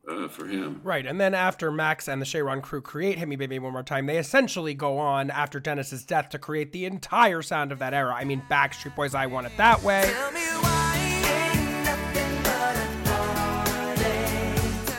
[0.08, 0.80] uh, for him.
[0.82, 3.82] Right, and then after Max and the Cheiron crew create Hit Me Baby One More
[3.82, 7.94] Time, they essentially go on after Denniz's death to create the entire sound of that
[7.94, 8.14] era.
[8.14, 10.02] I mean, Backstreet Boys, I Want It That Way.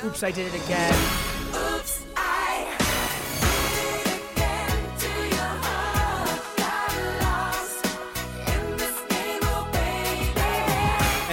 [0.05, 1.21] Oops, I Did It Again.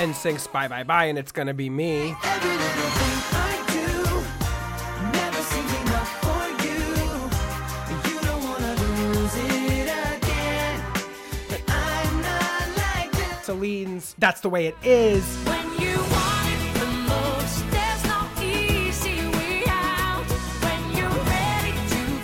[0.03, 2.17] *NSYNC Bye Bye Bye, and it's gonna be me.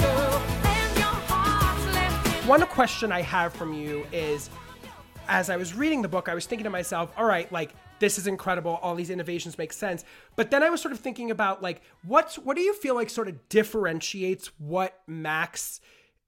[0.01, 4.51] Go, and your heart's left in One question I have from you is
[5.29, 8.19] as I was reading the book, I was thinking to myself, all right, like this
[8.19, 10.05] is incredible, all these innovations make sense.
[10.35, 13.11] But then I was sort of thinking about like what's what do you feel like
[13.11, 15.81] sort of differentiates what Max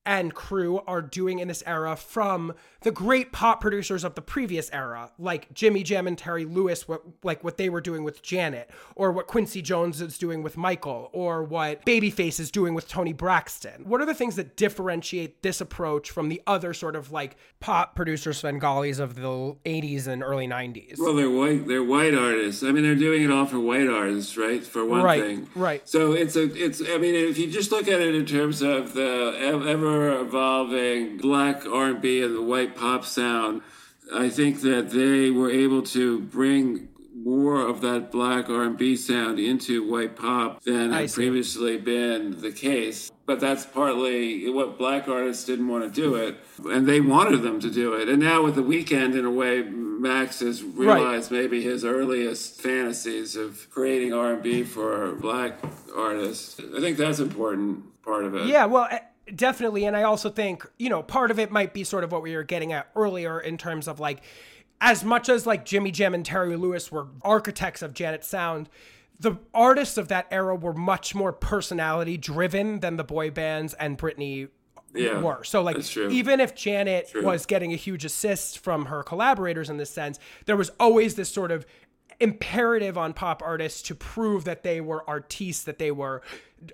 [0.07, 4.71] and crew are doing in this era from the great pop producers of the previous
[4.73, 8.71] era, like Jimmy Jam and Terry Lewis, what like what they were doing with Janet,
[8.97, 13.13] or what Quincy Jones is doing with Michael, or what Babyface is doing with Toni
[13.13, 13.85] Braxton.
[13.87, 17.95] What are the things that differentiate this approach from the other sort of like pop
[17.95, 19.21] producer Svengalis of the
[19.67, 20.99] 80s and early 90s?
[20.99, 21.69] Well, they're white.
[21.69, 22.63] They're white artists.
[22.63, 24.65] I mean, they're doing it all for white artists, right?
[24.65, 25.87] For one Right, thing, right.
[25.87, 26.81] So it's a, it's.
[26.81, 31.19] I mean, if you just look at it in terms of the ev- ever evolving
[31.19, 33.63] black R and B and the white pop sound,
[34.13, 39.87] I think that they were able to bring more of that black R&B sound into
[39.89, 41.17] white pop than I had see.
[41.17, 43.13] previously been the case.
[43.27, 47.61] But that's partly what black artists didn't want to do it, and they wanted them
[47.61, 48.09] to do it.
[48.09, 53.37] And now with the Weeknd, in a way, Max has realized maybe his earliest fantasies
[53.37, 55.59] of creating R&B for black
[55.95, 56.59] artists.
[56.75, 58.47] I think that's important part of it.
[58.47, 58.89] Yeah, well,
[59.35, 59.85] definitely.
[59.85, 62.35] And I also think, you know, part of it might be sort of what we
[62.35, 64.23] were getting at earlier in terms of like,
[64.81, 68.69] as much as like Jimmy Jam and Terry Lewis were architects of Janet's sound,
[69.19, 73.99] the artists of that era were much more personality driven than the boy bands and
[73.99, 74.49] Britney
[74.95, 75.45] Yeah, were.
[75.45, 79.91] So like even if Janet was getting a huge assist from her collaborators in this
[79.91, 81.67] sense, there was always this sort of
[82.19, 86.23] imperative on pop artists to prove that they were artistes, that they were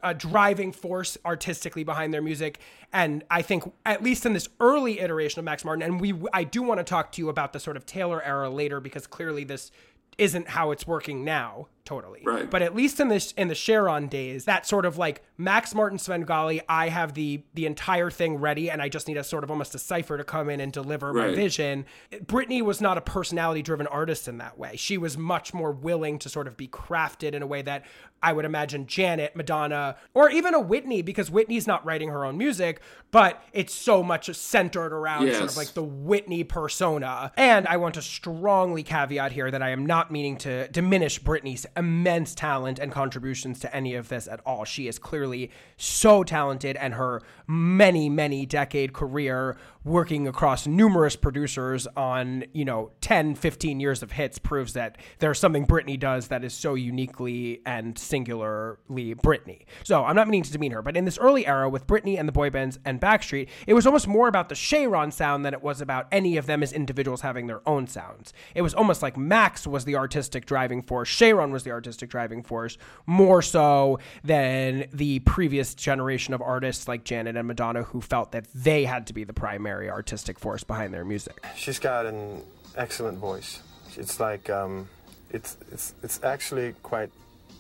[0.03, 2.59] a driving force artistically behind their music.
[2.93, 6.45] And I think at least in this early iteration of Max Martin, and we I
[6.45, 9.45] do want to talk to you about the sort of Taylor era later because clearly
[9.45, 9.71] this
[10.19, 12.23] isn't how it's working now totally.
[12.25, 12.51] Right.
[12.51, 15.99] but at least in this in the Cheiron days that sort of like Max Martin
[15.99, 19.51] Svengali I have the the entire thing ready and I just need a sort of
[19.51, 21.87] almost a cipher to come in and deliver my vision.
[22.13, 24.77] Britney was not a personality driven artist in that way.
[24.77, 27.85] She was much more willing to sort of be crafted in a way that
[28.23, 32.37] I would imagine Janet Madonna or even a Whitney because Whitney's not writing her own
[32.37, 32.81] music
[33.11, 37.33] but it's so much centered around sort of like the Whitney persona.
[37.37, 41.67] And I want to strongly caveat here that I am not meaning to diminish Britney's
[41.77, 44.65] immense talent and contributions to any of this at all.
[44.65, 51.87] She is clearly so talented, and her many, many decade career working across numerous producers
[51.97, 56.43] on, you know, 10, 15 years of hits proves that there's something Britney does that
[56.43, 59.65] is so uniquely and singularly Britney.
[59.85, 62.27] So I'm not meaning to demean her, but in this early era with Britney and
[62.27, 65.63] the boy bands and Backstreet, it was almost more about the Cheiron sound than it
[65.63, 68.33] was about any of them as individuals having their own sounds.
[68.57, 72.43] It was almost like Max was the artistic driving force, Cheiron was the artistic driving
[72.43, 72.77] force,
[73.07, 78.47] more so than the previous generation of artists like Janet and Madonna who felt that
[78.55, 81.45] they had to be the primary artistic force behind their music.
[81.57, 82.43] She's got an
[82.77, 83.63] excellent voice.
[83.97, 84.89] It's like um,
[85.31, 87.11] it's it's it's actually quite,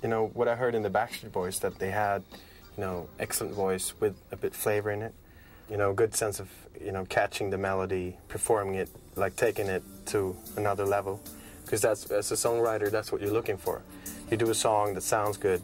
[0.02, 2.22] you know, what I heard in the Backstreet Boys that they had,
[2.76, 5.14] you know, excellent voice with a bit flavor in it,
[5.70, 6.48] you know, good sense of
[6.80, 11.20] you know catching the melody, performing it, like taking it to another level,
[11.64, 13.82] because that's as a songwriter that's what you're looking for.
[14.30, 15.62] You do a song that sounds good,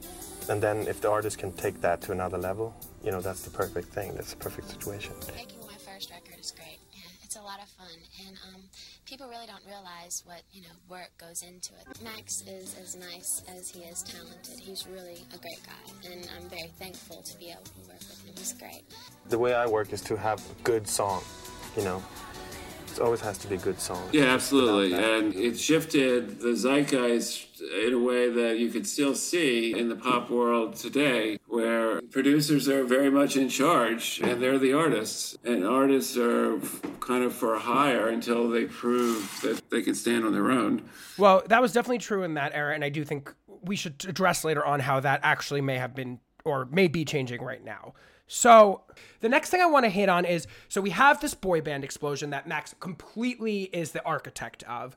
[0.49, 3.50] and then if the artist can take that to another level, you know, that's the
[3.50, 4.14] perfect thing.
[4.14, 5.14] That's the perfect situation.
[5.34, 6.78] Making my first record is great.
[6.92, 8.62] Yeah, it's a lot of fun, and um,
[9.07, 12.03] people really don't realize what you know work goes into it.
[12.03, 14.59] Max is as nice as he is talented.
[14.61, 18.24] He's really a great guy, and I'm very thankful to be able to work with
[18.24, 18.34] him.
[18.36, 18.82] He's great.
[19.28, 21.22] the way I work is to have a good song,
[21.76, 22.03] you know.
[22.93, 24.07] It always has to be a good song.
[24.12, 24.93] Yeah, absolutely.
[24.93, 29.97] And it shifted the zeitgeist in a way that you could still see in the
[29.97, 35.36] pop world today, where producers are very much in charge and they're the artists.
[35.45, 36.59] And artists are
[37.01, 40.82] kind of for hire until they prove that they can stand on their own.
[41.16, 44.45] Well, that was definitely true in that era, and I do think we should address
[44.45, 47.95] later on how that actually may have been or may be changing right now.
[48.27, 48.83] So,
[49.20, 51.85] the next thing I want to hit on is so we have this boy band
[51.85, 54.97] explosion that Max completely is the architect of.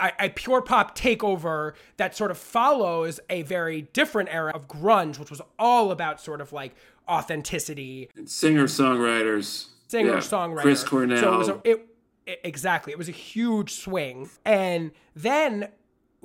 [0.00, 5.18] A, a pure pop takeover that sort of follows a very different era of grunge,
[5.20, 6.74] which was all about sort of like
[7.08, 9.66] authenticity, Singer songwriters.
[9.88, 10.62] singer songwriter.
[10.62, 11.18] Chris Cornell.
[11.20, 11.86] So it was a, it,
[12.26, 12.92] it- exactly.
[12.92, 15.68] It was a huge swing, and then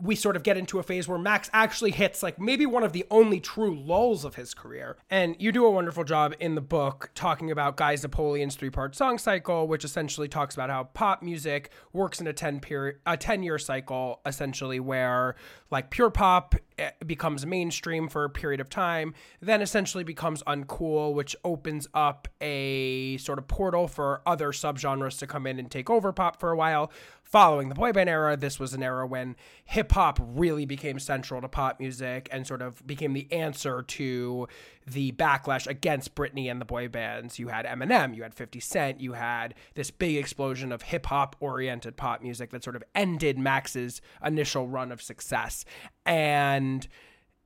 [0.02, 2.94] we sort of get into a phase where Max actually hits like maybe one of
[2.94, 4.98] the only true lulls of his career.
[5.10, 9.18] And you do a wonderful job in the book talking about Guy Zapoleon's three-part song
[9.18, 13.44] cycle, which essentially talks about how pop music works in a 10 period a 10
[13.44, 15.36] year cycle essentially where
[15.72, 21.14] like pure pop eh, becomes mainstream for a period of time, then essentially becomes uncool,
[21.14, 25.90] which opens up a sort of portal for other subgenres to come in and take
[25.90, 26.92] over pop for a while.
[27.30, 31.40] Following the boy band era, this was an era when hip hop really became central
[31.42, 34.48] to pop music and sort of became the answer to
[34.88, 37.38] the backlash against Britney and the boy bands.
[37.38, 41.36] You had Eminem, you had 50 Cent, you had this big explosion of hip hop
[41.40, 45.66] oriented pop music that sort of ended Max's initial run of success.
[46.08, 46.88] And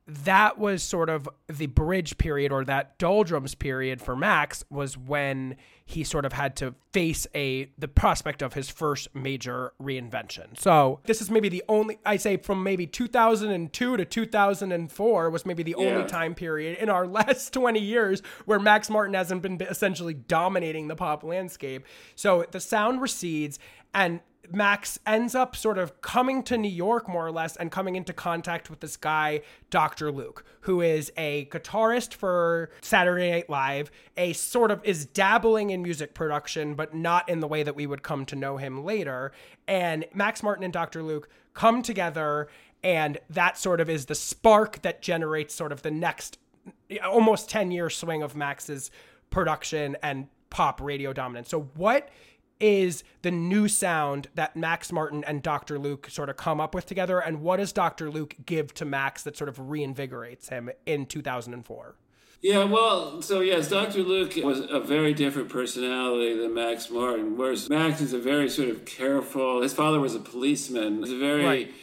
[0.06, 5.56] that was sort of the bridge period or that doldrums period for Max was when
[5.86, 10.58] he sort of had to face a the prospect of his first major reinvention.
[10.58, 15.62] So this is maybe the only I say from maybe 2002 to 2004 was maybe
[15.62, 15.86] the Yeah.
[15.86, 20.88] only time period in our last 20 years where Max Martin hasn't been essentially dominating
[20.88, 21.84] the pop landscape.
[22.14, 23.58] So the sound recedes
[23.94, 24.20] and
[24.50, 28.12] Max ends up sort of coming to New York more or less and coming into
[28.12, 30.10] contact with this guy, Dr.
[30.12, 35.82] Luke, who is a guitarist for Saturday Night Live, a sort of is dabbling in
[35.82, 39.32] music production, but not in the way that we would come to know him later.
[39.66, 41.02] And Max Martin and Dr.
[41.02, 42.48] Luke come together,
[42.82, 46.38] and that sort of is the spark that generates sort of the next
[47.04, 48.90] almost 10 year swing of Max's
[49.30, 51.48] production and pop radio dominance.
[51.48, 52.08] So, what
[52.60, 55.78] is the new sound that Max Martin and Dr.
[55.78, 57.18] Luke sort of come up with together?
[57.18, 58.10] And what does Dr.
[58.10, 61.96] Luke give to Max that sort of reinvigorates him in 2004?
[62.42, 64.02] Yeah, well, so yes, Dr.
[64.02, 68.68] Luke was a very different personality than Max Martin, whereas Max is a very sort
[68.68, 69.62] of careful.
[69.62, 70.98] His father was a policeman.
[70.98, 71.74] He's a very Right.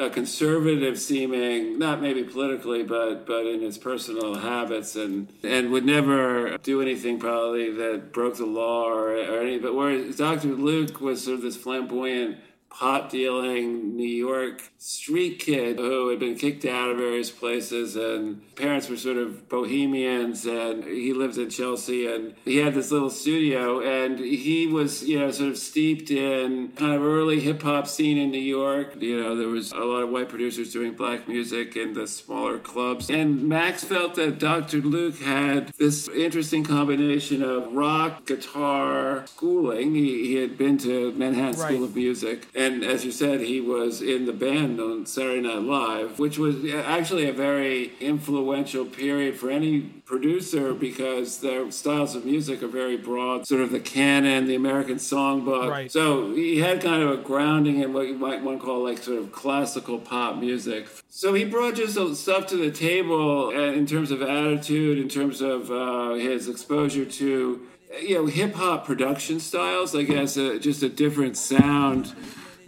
[0.00, 5.84] Uh, conservative seeming, not maybe politically, but but in his personal habits, and and would
[5.84, 9.58] never do anything probably that broke the law or, or any.
[9.58, 10.48] But whereas Dr.
[10.48, 12.38] Luke was sort of this flamboyant
[12.78, 18.42] pot dealing New York street kid who had been kicked out of various places and
[18.56, 23.10] parents were sort of bohemians and he lived in Chelsea and he had this little
[23.10, 27.86] studio and he was you know sort of steeped in kind of early hip hop
[27.86, 31.28] scene in New York you know there was a lot of white producers doing black
[31.28, 34.78] music in the smaller clubs and Max felt that Dr.
[34.78, 41.44] Luke had this interesting combination of rock guitar schooling he, he had been to Manhattan
[41.44, 41.72] Right.
[41.72, 45.62] School of Music and as you said he was in the band on Saturday Night
[45.62, 52.24] Live which was actually a very influential period for any producer because their styles of
[52.24, 55.70] music are very broad sort of the canon the American songbook.
[55.70, 55.90] Right.
[55.90, 58.98] so he had kind of a grounding in what you might want to call like
[58.98, 60.86] sort of classical pop music.
[61.08, 65.08] So he brought just some stuff to the table uh, in terms of attitude in
[65.08, 67.66] terms of uh, his exposure to
[68.00, 72.14] you know hip hop production styles I guess uh, just a different sound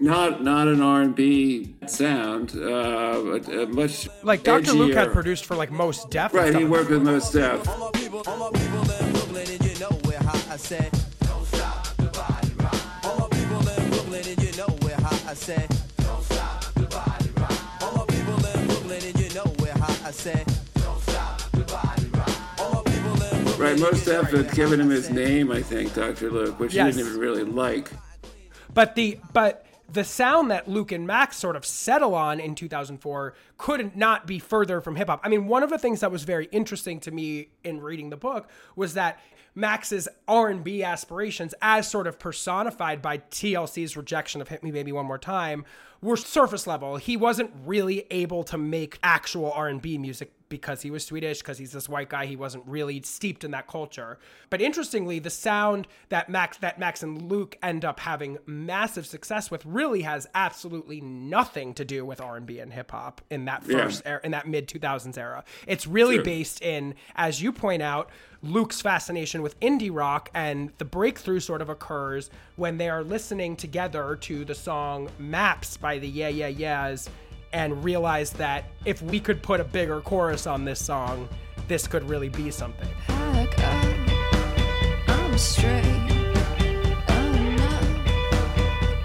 [0.01, 4.73] not not an R&B sound uh, a much Like Dr.
[4.73, 6.35] Luke had produced for like Mos Def.
[6.35, 9.65] right he worked with Mos Def All my people, all my people in Brooklyn, and
[9.65, 10.47] you know we're hot.
[10.51, 10.91] I said,
[11.21, 13.05] Don't stop the body rock.
[13.05, 15.23] All my people in Brooklyn, and you know we're hot.
[15.27, 15.69] I said,
[15.99, 17.83] Don't stop the body rock.
[17.83, 20.01] All my people in Brooklyn, and you know we're hot.
[20.05, 22.61] I said, Don't stop the body rock.
[22.61, 23.59] All my people in Brooklyn.
[23.59, 26.31] right Mos Def had given him his name I think Dr.
[26.31, 26.95] Luke which Yes.
[26.95, 27.91] he didn't even really like
[28.75, 33.35] But the but the sound that Luke and Max sort of settle on in 2004
[33.57, 35.21] couldn't not be further from hip hop.
[35.23, 38.17] I mean, one of the things that was very interesting to me in reading the
[38.17, 39.21] book was that
[39.55, 45.07] Max's R&B aspirations as sort of personified by TLC's rejection of Hit Me Baby One
[45.07, 45.65] More Time
[46.03, 46.97] were surface level.
[46.97, 51.73] He wasn't really able to make actual R&B music because he was Swedish, because he's
[51.73, 54.17] this white guy, he wasn't really steeped in that culture.
[54.49, 59.51] But interestingly, the sound that Max that Max and Luke end up having massive success
[59.51, 63.79] with really has absolutely nothing to do with R&B and hip hop in that Yeah.
[63.87, 65.43] first era, in that mid 2000s era.
[65.67, 66.25] It's really Sure.
[66.25, 68.09] based in as you point out,
[68.41, 73.57] Luke's fascination with indie rock and the breakthrough sort of occurs when they are listening
[73.57, 77.09] together to the song Maps by the Yeah Yeah Yeahs
[77.53, 81.29] and realized that if we could put a bigger chorus on this song,
[81.69, 82.89] this could really be something.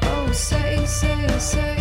[0.04, 1.81] Oh, say, say, say,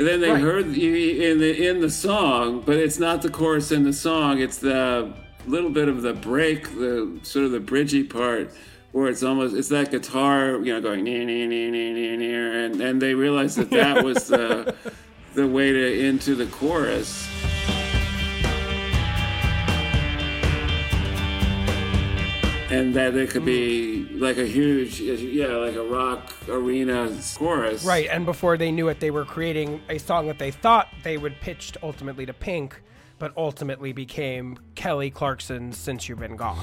[0.00, 0.40] And then they Right.
[0.40, 4.40] heard in the in the song, but it's not the chorus in the song.
[4.40, 5.12] It's the
[5.46, 8.50] little bit of the break, the sort of the bridgy part,
[8.92, 12.64] where it's almost it's that guitar, you know, going near near near near near near,
[12.64, 14.74] and and they realized that that was the
[15.34, 17.28] the way to into the chorus.
[22.70, 22.92] And mm-hmm.
[22.92, 24.22] that it could be mm-hmm.
[24.22, 27.84] like a huge, yeah, like a rock arena chorus.
[27.84, 31.18] Right, and before they knew it, they were creating a song that they thought they
[31.18, 32.80] would pitch ultimately to Pink,
[33.18, 36.58] but ultimately became Kelly Clarkson's Since You've Been Gone.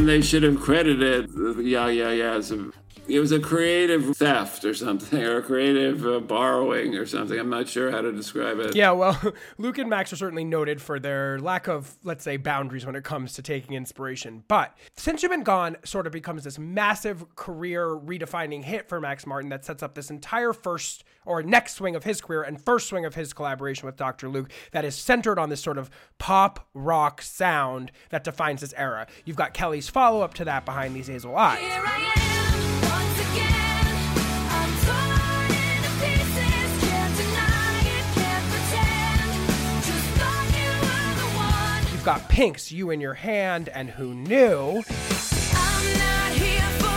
[0.00, 2.40] They should have credited the Yeah Yeah Yeah
[3.08, 7.38] it was a creative theft or something, or a creative uh, borrowing or something.
[7.38, 8.76] I'm not sure how to describe it.
[8.76, 9.20] Yeah, well,
[9.58, 13.04] Luke and Max are certainly noted for their lack of, let's say, boundaries when it
[13.04, 14.44] comes to taking inspiration.
[14.46, 19.26] But Since You've Been Gone sort of becomes this massive career redefining hit for Max
[19.26, 22.88] Martin that sets up this entire first or next swing of his career and first
[22.88, 24.28] swing of his collaboration with Dr.
[24.28, 29.06] Luke that is centered on this sort of pop rock sound that defines this era.
[29.24, 32.51] You've got Kelly's follow up to that behind these hazel eyes.
[42.02, 44.82] You've got Pink's You in Your Hand and Who Knew.
[45.54, 46.92] I'm not here for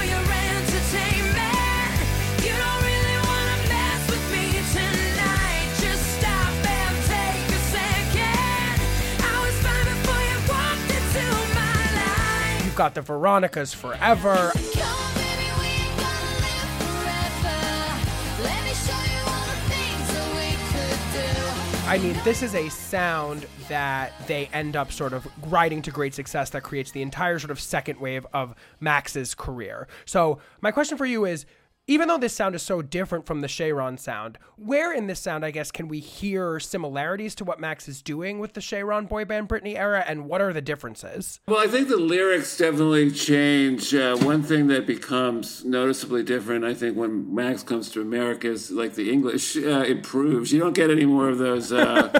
[21.87, 26.15] I mean, this is a sound that they end up sort of riding to great
[26.15, 29.87] success that creates the entire sort of second wave of Max's career.
[30.03, 31.45] So, my question for you is
[31.87, 35.45] even though this sound is so different from the Cheiron sound, where in this sound,
[35.45, 39.25] I guess, can we hear similarities to what Max is doing with the Cheiron boy
[39.25, 41.39] band Britney era, and what are the differences?
[41.47, 43.93] Well, I think the lyrics definitely change.
[43.93, 48.71] Uh, one thing that becomes noticeably different, I think, when Max comes to America is
[48.71, 50.51] like the English uh, improves.
[50.51, 52.19] You don't get any more of those uh,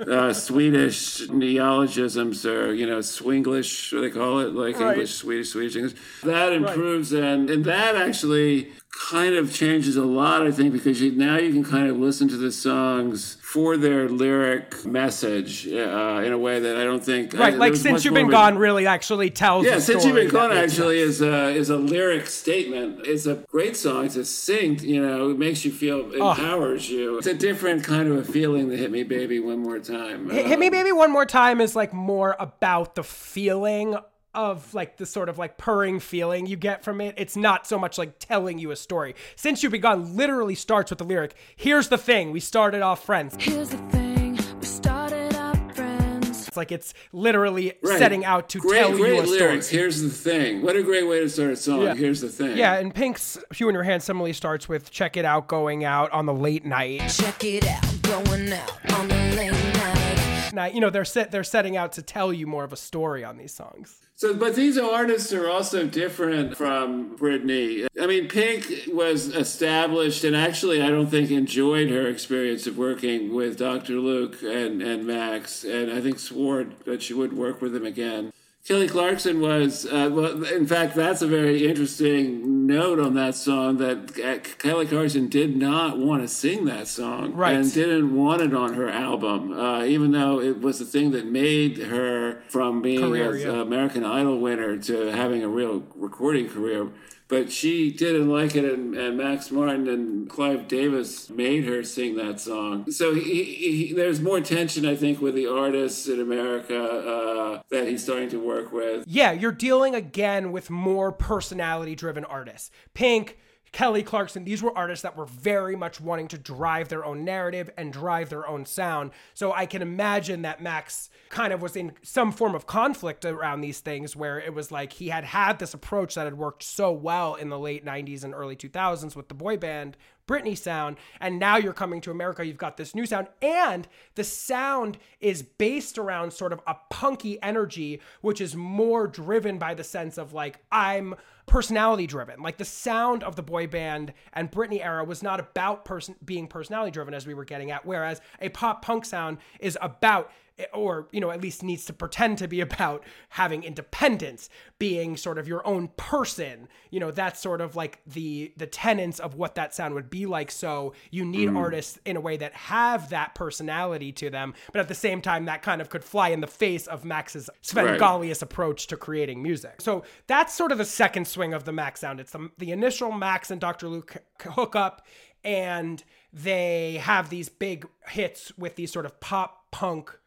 [0.08, 4.92] uh, Swedish neologisms or, you know, Swinglish, what they call it, like Right.
[4.92, 5.94] English, Swedish, Swedish English.
[6.24, 11.12] That improves, and, and that actually kind of changes a lot, I think, because you,
[11.12, 16.32] now you can kind of listen to the songs for their lyric message uh, in
[16.32, 17.32] a way that I don't think.
[17.34, 20.52] Right, there like Since You've Been Gone really actually tells yeah, since you've been gone,
[20.52, 21.16] actually sense.
[21.16, 23.06] is a is a lyric statement.
[23.06, 24.06] It's a great song.
[24.06, 24.82] It's a succinct.
[24.82, 26.30] You know, it makes you feel Oh.
[26.32, 27.18] empowers you.
[27.18, 30.28] It's a different kind of a feeling that hit me, baby, one more time.
[30.30, 33.96] Hit, Uh, Hit Me Baby One More Time is like more about the feeling
[34.34, 37.14] of like the sort of like purring feeling you get from it.
[37.16, 39.14] It's not so much like telling you a story.
[39.36, 43.04] Since You've Been Gone literally starts with the lyric, here's the thing, we started off
[43.04, 43.36] friends.
[43.38, 46.48] Here's the thing, we started up friends.
[46.48, 47.98] It's like it's literally right.
[47.98, 49.66] setting out to great, tell great you a lyrics.
[49.66, 49.80] story.
[49.80, 50.62] Here's the thing.
[50.62, 51.82] What a great way to start a song.
[51.82, 51.94] Yeah.
[51.94, 52.56] Here's the thing.
[52.56, 56.12] Yeah, and Pink's Hue in Your Hand similarly starts with check it out going out
[56.12, 57.08] on the late night.
[57.08, 60.27] Check it out, going out on the late night.
[60.52, 63.24] Night, you know, they're set they're setting out to tell you more of a story
[63.24, 64.00] on these songs.
[64.18, 67.86] So, but these artists are also different from Britney.
[68.00, 73.32] I mean, Pink was established and actually, I don't think enjoyed her experience of working
[73.32, 73.94] with Dr.
[73.94, 78.32] Luke and, and Max, and I think swore that she would work with him again.
[78.68, 83.78] Kelly Clarkson was, uh, well, in fact, that's a very interesting note on that song
[83.78, 87.56] that uh, Kelly Clarkson did not want to sing that song Right.
[87.56, 91.24] and didn't want it on her album, uh, even though it was the thing that
[91.24, 93.62] made her from being Career, a, yeah.
[93.62, 96.88] American Idol winner to having a real recording career.
[97.28, 102.16] But she didn't like it, and, and Max Martin and Clive Davis made her sing
[102.16, 102.90] that song.
[102.90, 107.86] So he, he, there's more tension, I think, with the artists in America uh, that
[107.86, 109.04] he's starting to work with.
[109.06, 112.70] Yeah, you're dealing again with more personality driven artists.
[112.94, 113.36] Pink,
[113.72, 117.70] Kelly Clarkson, these were artists that were very much wanting to drive their own narrative
[117.76, 119.10] and drive their own sound.
[119.34, 123.60] So I can imagine that Max kind of was in some form of conflict around
[123.60, 126.90] these things where it was like he had had this approach that had worked so
[126.92, 129.96] well in the late 90s and early 2000s with the boy band
[130.28, 134.22] Britney sound, and now you're coming to America, you've got this new sound, and the
[134.22, 139.82] sound is based around sort of a punky energy, which is more driven by the
[139.82, 141.16] sense of like, I'm
[141.46, 142.42] personality driven.
[142.42, 146.46] Like the sound of the boy band and Britney era was not about person being
[146.46, 150.30] personality driven as we were getting at, whereas a pop punk sound is about
[150.72, 154.48] or you know at least needs to pretend to be about having independence
[154.78, 156.68] being sort of your own person.
[156.90, 160.26] You know that's sort of like the the tenets of what that sound would be
[160.26, 160.50] like.
[160.50, 161.56] So you need mm.
[161.56, 165.44] artists in a way that have that personality to them but at the same time
[165.46, 169.80] that kind of could fly in the face of max's Svengalius approach to creating music.
[169.80, 172.20] So that's sort of the second swing of the max sound.
[172.20, 175.06] It's the, the initial max and dr luke hookup
[175.44, 176.02] and
[176.32, 180.18] they have these big hits with these sort of pop punk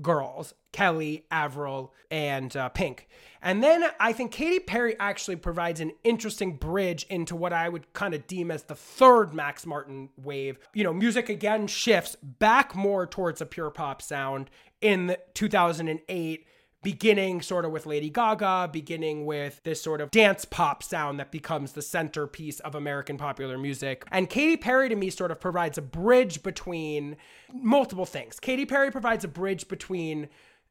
[0.00, 3.08] girls Kelly, Avril, and uh, Pink.
[3.40, 7.92] And then I think Katy Perry actually provides an interesting bridge into what I would
[7.92, 10.58] kind of deem as the third Max Martin wave.
[10.74, 16.46] You know, music again shifts back more towards a pure pop sound in 2008
[16.82, 21.32] beginning sort of with Lady Gaga, beginning with this sort of dance pop sound that
[21.32, 24.04] becomes the centerpiece of American popular music.
[24.10, 27.16] And Katy Perry to me sort of provides a bridge between
[27.52, 28.38] multiple things.
[28.38, 30.28] Katy Perry provides a bridge between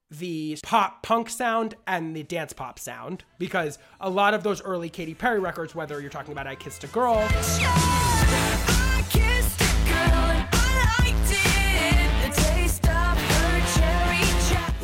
[0.09, 4.89] the pop punk sound and the dance pop sound because a lot of those early
[4.89, 7.27] Katy Perry records, whether you're talking about I Kissed a Girl,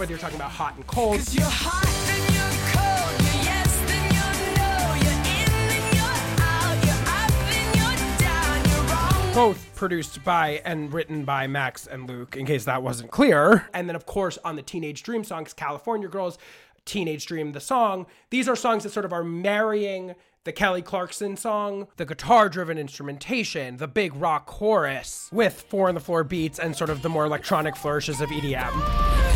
[0.03, 1.21] whether you're talking about Hot and Cold,
[9.33, 13.69] both produced by and written by Max and Luke, in case that wasn't clear.
[13.73, 16.37] And then, of course, on the Teenage Dream songs, California Girls,
[16.83, 21.37] Teenage Dream, the song, these are songs that sort of are marrying the Kelly Clarkson
[21.37, 26.59] song, the guitar driven instrumentation, the big rock chorus with four on the floor beats
[26.59, 29.32] and sort of the more electronic flourishes of EDM.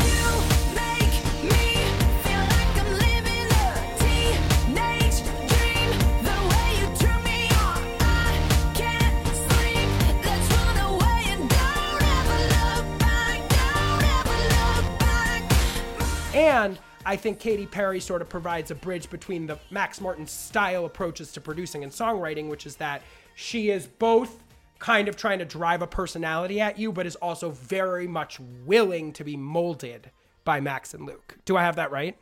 [17.08, 21.32] I think Katy Perry sort of provides a bridge between the Max Martin style approaches
[21.32, 23.02] to producing and songwriting, which is that
[23.34, 24.44] she is both
[24.80, 29.14] kind of trying to drive a personality at you, but is also very much willing
[29.14, 30.12] to be molded
[30.44, 31.38] by Max and Luke.
[31.46, 32.18] Do I have that right?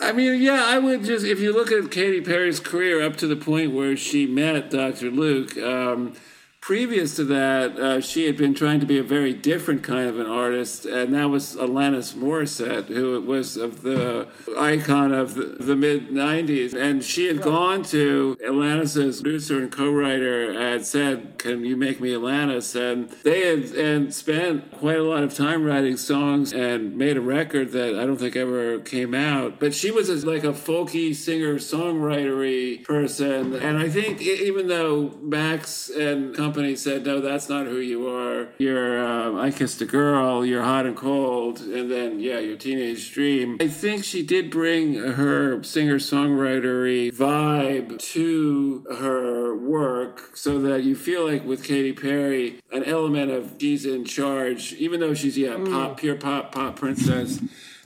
[0.00, 3.26] I mean, yeah, I would just if you look at Katy Perry's career up to
[3.26, 5.10] the point where she met Dr.
[5.10, 5.58] Luke.
[5.58, 6.14] Um,
[6.62, 10.20] previous to that, uh, she had been trying to be a very different kind of
[10.20, 15.74] an artist, and that was Alanis Morissette, who was of the icon of the, the
[15.74, 16.72] mid '90s.
[16.72, 22.10] And she had gone to Alanis's producer and co-writer had said, "Can you make me
[22.12, 27.16] Alanis?" And they had and spent quite a lot of time writing songs and made
[27.16, 29.58] a record that I don't think ever came out.
[29.58, 35.18] But she was a, like a folky singer songwritery person, and I think even though
[35.20, 38.48] Max and company said, "No, that's not who you are.
[38.58, 40.44] You're um, I kissed a girl.
[40.44, 44.94] You're hot and cold, and then yeah, your teenage dream." I think she did bring
[44.94, 52.60] her singer songwritery vibe to her work, so that you feel like with Katy Perry,
[52.72, 57.40] an element of she's in charge, even though she's yeah pop, pure pop, pop princess.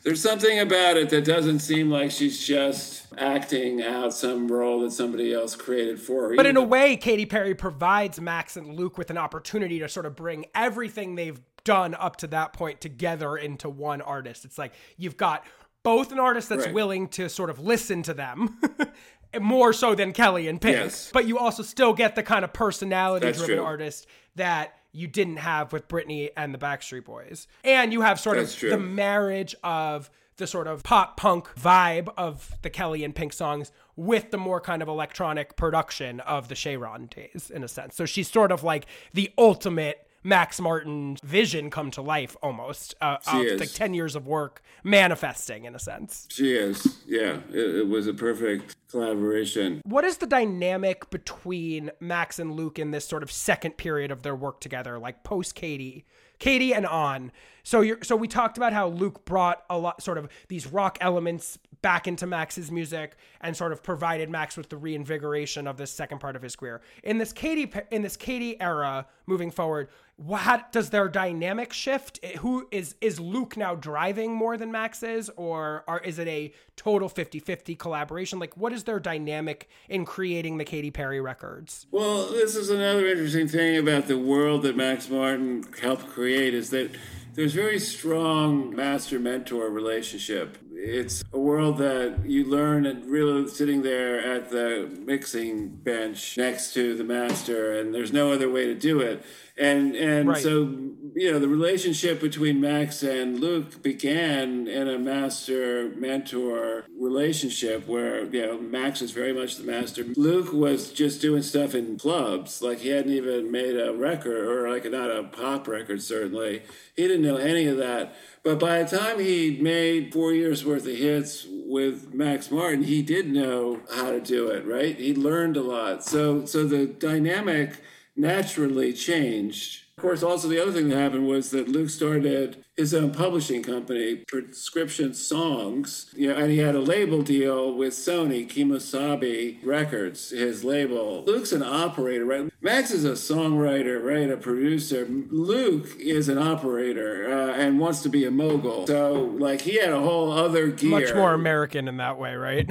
[0.07, 4.93] There's something about it that doesn't seem like she's just acting out some role that
[4.93, 6.37] somebody else created for her.
[6.37, 10.07] But in a way, Katy Perry provides Max and Luke with an opportunity to sort
[10.07, 14.45] of bring everything they've done up to that point together into one artist.
[14.45, 15.45] It's like you've got
[15.83, 16.75] both an artist that's Right.
[16.75, 18.61] willing to sort of listen to them.
[19.41, 21.11] More so than Kelly and Pink, Yes.
[21.13, 25.89] but you also still get the kind of personality-driven artist that you didn't have with
[25.89, 28.71] Britney and the Backstreet Boys, and you have sort That's of true.
[28.71, 33.73] the marriage of the sort of pop punk vibe of the Kelly and Pink songs
[33.97, 37.97] with the more kind of electronic production of the Cheiron days, in a sense.
[37.97, 43.19] So she's sort of like the ultimate Max Martin vision come to life almost uh,
[43.31, 43.61] She of is.
[43.61, 46.27] like 10 years of work manifesting in a sense.
[46.33, 47.39] She is, yeah.
[47.53, 49.83] It, it was a perfect collaboration.
[49.85, 54.23] What is the dynamic between Max and Luke in this sort of second period of
[54.23, 56.05] their work together, like post Katy,
[56.41, 57.31] Katy and on?
[57.63, 60.99] So you're so we talked about how Luke brought a lot sort of these rock
[61.01, 65.91] elements back into Max's music and sort of provided Max with the reinvigoration of this
[65.91, 66.81] second part of his career.
[67.05, 72.25] In this Katy in this Katy era moving forward, what does their dynamic shift?
[72.39, 76.53] Who is is Luke now driving more than Max is or are, is it a
[76.75, 78.39] total 50-50 collaboration?
[78.39, 81.87] Like what is their dynamic in creating the Katy Perry records?
[81.91, 86.71] Well, this is another interesting thing about the world that Max Martin helped create is
[86.71, 86.91] that
[87.35, 90.57] there's very strong master mentor relationship.
[90.79, 96.75] It's a world that you learn and really sitting there at the mixing bench next
[96.75, 99.25] to the master, and there's no other way to do it.
[99.59, 100.43] And and Right.
[100.43, 100.69] so
[101.15, 108.25] you know the relationship between Max and Luke began in a master mentor relationship where
[108.27, 110.05] you know Max was very much the master.
[110.15, 114.71] Luke was just doing stuff in clubs, like he hadn't even made a record or
[114.71, 116.61] like not a pop record certainly.
[116.95, 118.15] He didn't know any of that.
[118.47, 123.03] But by the time he made four years worth of hits with Max Martin, he
[123.03, 124.97] did know how to do it, right?
[124.97, 126.05] He learned a lot.
[126.05, 127.81] So so the dynamic
[128.15, 129.83] naturally changed.
[129.99, 133.63] Of course, also the other thing that happened was that Luke started his own publishing
[133.63, 140.31] company, Prescription Songs, you know, and he had a label deal with Sony, Kemosabe Records,
[140.31, 141.25] his label.
[141.27, 142.53] Luke's an operator, right?
[142.61, 144.31] Max is a songwriter, right?
[144.31, 145.07] A producer.
[145.09, 148.87] Luke is an operator uh, and wants to be a mogul.
[148.87, 150.91] So, like, he had a whole other gear.
[150.91, 152.71] Much more American in that way, right?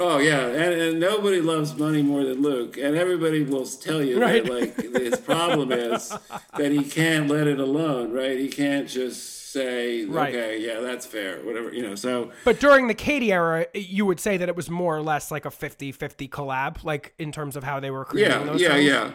[0.00, 4.18] Oh yeah, and, and nobody loves money more than Luke, and everybody will tell you
[4.18, 4.42] Right.
[4.42, 6.08] that like his problem is
[6.56, 8.38] that he can't let it alone, right?
[8.38, 10.34] He can't just say, Right.
[10.34, 11.94] okay, yeah, that's fair, whatever, you know.
[11.94, 15.30] So But during the Katy era, you would say that it was more or less
[15.30, 18.68] like a 50-50 collab, like in terms of how they were creating yeah, those yeah,
[18.68, 18.84] songs.
[18.84, 19.10] yeah.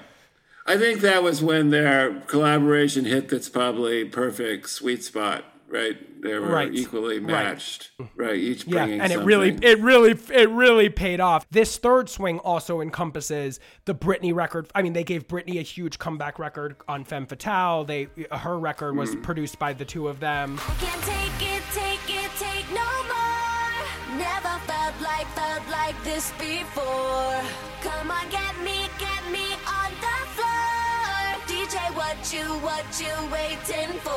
[0.66, 5.96] I think that was when their collaboration hit that's probably perfect sweet spot, right?
[6.22, 6.74] They were Right.
[6.74, 8.36] equally matched, right?
[8.36, 9.28] Each Yeah, bringing and it something.
[9.28, 11.46] really, it really, it really paid off.
[11.50, 14.68] This third swing also encompasses the Britney record.
[14.76, 17.86] I mean, they gave Britney a huge comeback record on Femme Fatale.
[17.86, 19.24] They, her record was Mm.
[19.24, 20.58] produced by the two of them.
[20.80, 24.18] Can't take it, take it, take no more.
[24.18, 27.40] Never felt like, felt like this before.
[27.82, 31.38] Come on, get me, get me on the floor.
[31.48, 34.12] DJ, what you, what you waiting for?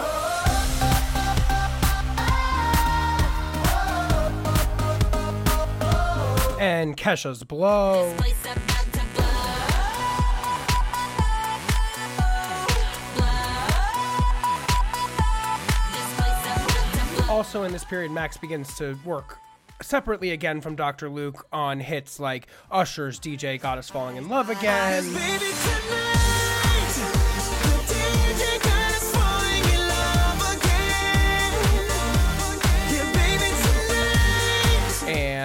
[0.00, 0.47] Oh.
[6.58, 8.14] And Kesha's Blow.
[17.28, 19.38] Also, in this period, Max begins to work
[19.80, 21.08] separately again from Dr.
[21.08, 25.04] Luke on hits like Usher's DJ Got Us Falling in Love Again.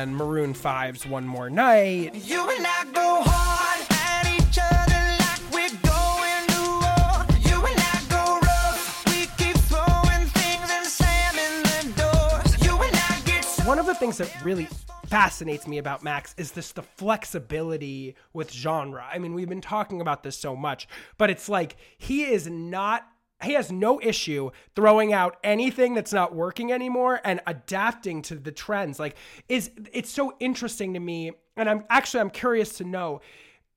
[0.03, 2.13] And Maroon 5's One More Night.
[2.13, 7.25] you and I go hard at each other like we're going to war.
[7.39, 12.65] You and I go rough, we keep throwing things and slamming the doors.
[12.65, 14.67] You and I get so One of the things that really
[15.07, 19.05] fascinates me about Max is this the flexibility with genre.
[19.09, 20.85] I mean, we've been talking about this so much,
[21.17, 23.07] but it's like he is not
[23.43, 28.51] he has no issue throwing out anything that's not working anymore and adapting to the
[28.51, 28.99] trends.
[28.99, 29.15] Like
[29.49, 33.21] is it's so interesting to me and I'm actually I'm curious to know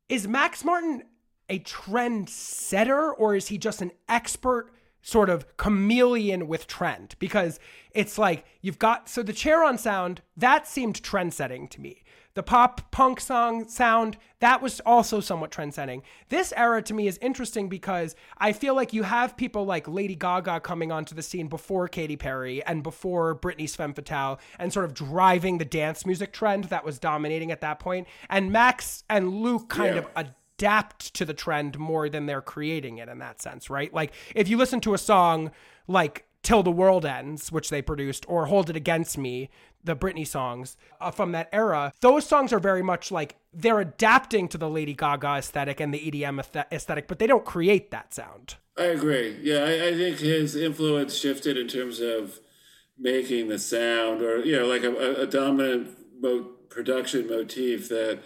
[0.08, 1.02] is Max Martin
[1.48, 7.60] a trend setter or is he just an expert sort of chameleon with trend because
[7.92, 12.02] it's like you've got so the Cheiron sound that seemed trend setting to me
[12.36, 17.08] the pop punk song sound that was also somewhat trend setting this era to me
[17.08, 21.22] is interesting because i feel like you have people like lady gaga coming onto the
[21.22, 26.06] scene before Katy Perry and before Britney's Femme Fatale and sort of driving the dance
[26.06, 30.02] music trend that was dominating at that point and Max and Luke kind Yeah.
[30.02, 30.08] of
[30.58, 33.92] adapt to the trend more than they're creating it in that sense, right?
[33.92, 35.50] Like if you listen to a song
[35.88, 39.50] like Till the World Ends, which they produced, or Hold It Against Me,
[39.82, 44.46] the Britney songs uh, from that era, those songs are very much like they're adapting
[44.50, 46.38] to the Lady Gaga aesthetic and the EDM
[46.70, 48.54] aesthetic, but they don't create that sound.
[48.78, 49.36] I agree.
[49.42, 52.38] Yeah, I, I think his influence shifted in terms of
[52.96, 58.20] making the sound, or you know, like a, a- dominant mo- production motif that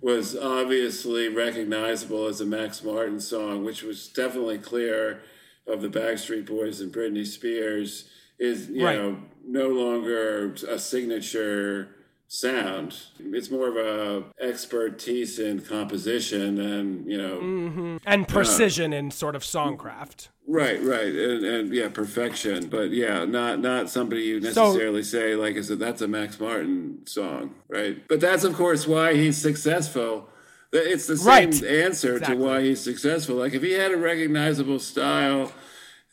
[0.00, 5.22] was obviously recognizable as a Max Martin song, which was definitely clear
[5.66, 8.08] of the Backstreet Boys and Britney Spears,
[8.38, 8.96] is you Right.
[8.96, 11.88] know no longer a signature
[12.26, 12.96] sound.
[13.20, 17.36] It's more of a expertise in composition and you know.
[17.38, 17.96] Mm-hmm.
[18.06, 20.28] And uh, precision in sort of songcraft.
[20.46, 22.68] Right, right, and, and yeah, perfection.
[22.68, 26.38] But yeah, not not somebody you So- necessarily say like, I said that's a Max
[26.40, 28.02] Martin song, right?
[28.08, 30.28] But that's of course why he's successful.
[30.74, 31.62] It's the same Right.
[31.64, 32.36] answer Exactly.
[32.36, 33.36] to why he's successful.
[33.36, 35.52] Like if he had a recognizable style,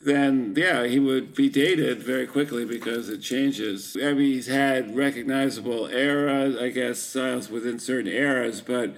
[0.00, 3.96] then yeah, he would be dated very quickly because it changes.
[4.00, 8.94] I mean, he's had recognizable eras, I guess, styles within certain eras, but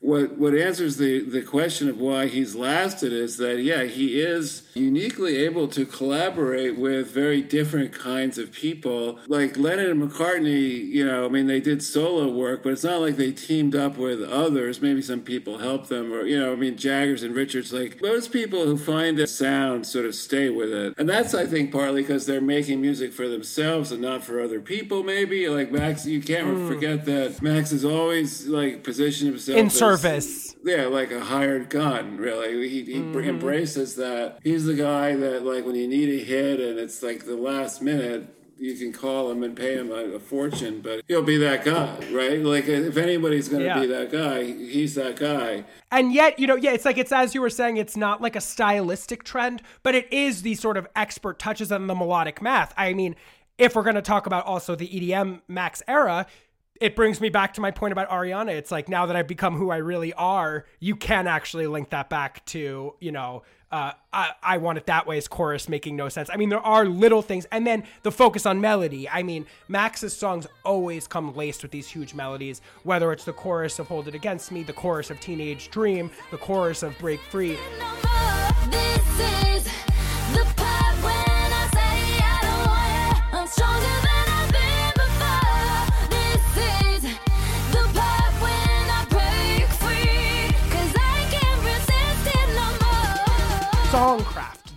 [0.00, 4.60] what what answers the the question of why he's lasted is that yeah he is
[4.78, 11.04] uniquely able to collaborate with very different kinds of people like Lennon and McCartney you
[11.04, 14.22] know I mean they did solo work but it's not like they teamed up with
[14.22, 18.00] others maybe some people helped them or you know I mean Jaggers and Richards like
[18.02, 21.72] most people who find a sound sort of stay with it and that's I think
[21.72, 26.06] partly because they're making music for themselves and not for other people maybe like Max
[26.06, 30.56] you can't forget that Max is always like positioned himself In as- service.
[30.64, 32.68] yeah, like a hired gun, really.
[32.68, 33.20] He, he Mm-hmm.
[33.28, 34.38] embraces that.
[34.42, 37.82] He's the guy that, like, when you need a hit and it's like the last
[37.82, 41.64] minute, you can call him and pay him a, a fortune, but he'll be that
[41.64, 42.40] guy, right?
[42.40, 43.80] Like, if anybody's going to Yeah.
[43.80, 45.64] be that guy, he's that guy.
[45.92, 48.34] And yet, you know, yeah, it's like it's as you were saying, it's not like
[48.36, 52.74] a stylistic trend, but it is these sort of expert touches on the melodic math.
[52.76, 53.14] I mean,
[53.58, 56.26] if we're going to talk about also the EDM Max era,
[56.80, 58.50] it brings me back to my point about Ariana.
[58.50, 62.08] It's like now that I've become who I really are, you can actually link that
[62.08, 66.08] back to, you know, uh, I, I want it that way as chorus making no
[66.08, 66.30] sense.
[66.32, 67.46] I mean, there are little things.
[67.52, 69.08] And then the focus on melody.
[69.08, 73.78] I mean, Max's songs always come laced with these huge melodies, whether it's the chorus
[73.78, 77.58] of Hold It Against Me, the chorus of Teenage Dream, the chorus of Break Free.